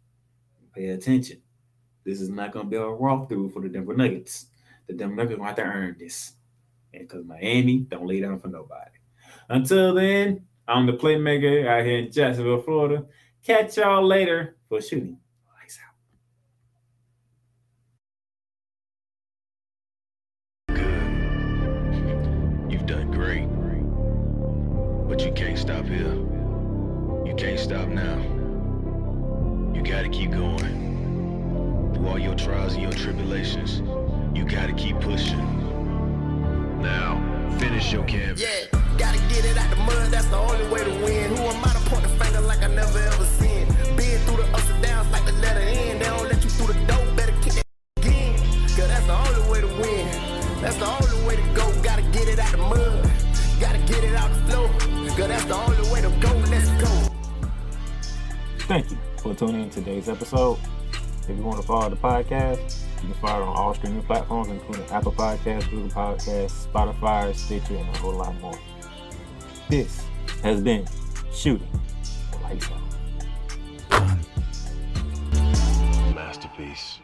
Pay 0.76 0.90
attention. 0.90 1.42
This 2.06 2.22
is 2.22 2.30
not 2.30 2.52
going 2.52 2.66
to 2.66 2.70
be 2.70 2.78
a 2.78 2.82
walkthrough 2.82 3.54
for 3.54 3.62
the 3.62 3.70
Denver 3.70 3.96
Nuggets. 3.96 4.48
The 4.88 4.94
Denver 4.94 5.16
Nuggets 5.16 5.42
have 5.42 5.56
to 5.56 5.64
earn 5.64 5.96
this. 6.00 6.34
And 6.94 7.08
because 7.08 7.26
Miami 7.26 7.80
don't 7.80 8.08
lay 8.08 8.22
down 8.22 8.40
for 8.40 8.48
nobody. 8.48 8.92
Until 9.50 9.96
then, 9.96 10.46
I'm 10.68 10.86
the 10.86 10.94
playmaker 10.94 11.68
out 11.68 11.86
here 11.86 12.00
in 12.00 12.12
Jacksonville, 12.12 12.62
Florida. 12.62 13.06
Catch 13.44 13.78
y'all 13.78 14.06
later 14.06 14.58
for 14.68 14.82
shooting. 14.82 15.18
Stop 25.70 25.86
here. 25.86 26.16
You 27.28 27.36
can't 27.38 27.60
stop 27.60 27.88
now. 27.90 28.18
You 29.76 29.84
gotta 29.84 30.10
keep 30.10 30.32
going. 30.32 31.94
Through 31.94 32.08
all 32.08 32.18
your 32.18 32.34
trials 32.34 32.74
and 32.74 32.82
your 32.82 32.92
tribulations, 32.92 33.84
you 34.36 34.46
gotta 34.46 34.74
keep 34.74 35.00
pushing. 35.00 35.38
Now, 36.82 37.22
finish 37.60 37.94
your 37.94 38.04
canvas. 38.06 38.42
Yeah, 38.42 38.80
gotta 38.98 39.20
get 39.30 39.46
it 39.46 39.58
out 39.58 39.70
the 39.70 39.76
mud, 39.76 40.10
that's 40.10 40.26
the 40.26 40.38
only 40.38 40.68
way 40.74 40.84
to 40.84 41.06
win. 41.06 41.36
Who 41.36 41.44
am 41.44 41.64
I 41.64 41.69
for 59.30 59.46
tuning 59.46 59.62
in 59.62 59.70
today's 59.70 60.10
episode. 60.10 60.58
If 61.28 61.38
you 61.38 61.44
want 61.44 61.62
to 61.62 61.68
follow 61.68 61.90
the 61.90 61.96
podcast, 61.96 62.82
you 62.96 63.10
can 63.10 63.14
follow 63.22 63.44
it 63.44 63.48
on 63.48 63.56
all 63.56 63.76
streaming 63.76 64.02
platforms, 64.02 64.50
including 64.50 64.86
Apple 64.90 65.12
Podcasts, 65.12 65.70
Google 65.70 65.90
Podcasts, 65.90 66.66
Spotify, 66.68 67.36
Stitcher, 67.36 67.76
and 67.76 67.88
a 67.88 67.98
whole 68.00 68.16
lot 68.16 68.34
more. 68.42 68.58
This 69.70 70.04
has 70.42 70.62
been 70.62 70.88
Shooting 71.32 71.68
Lights 72.42 72.70
Out. 72.72 74.18
Masterpiece. 76.16 76.98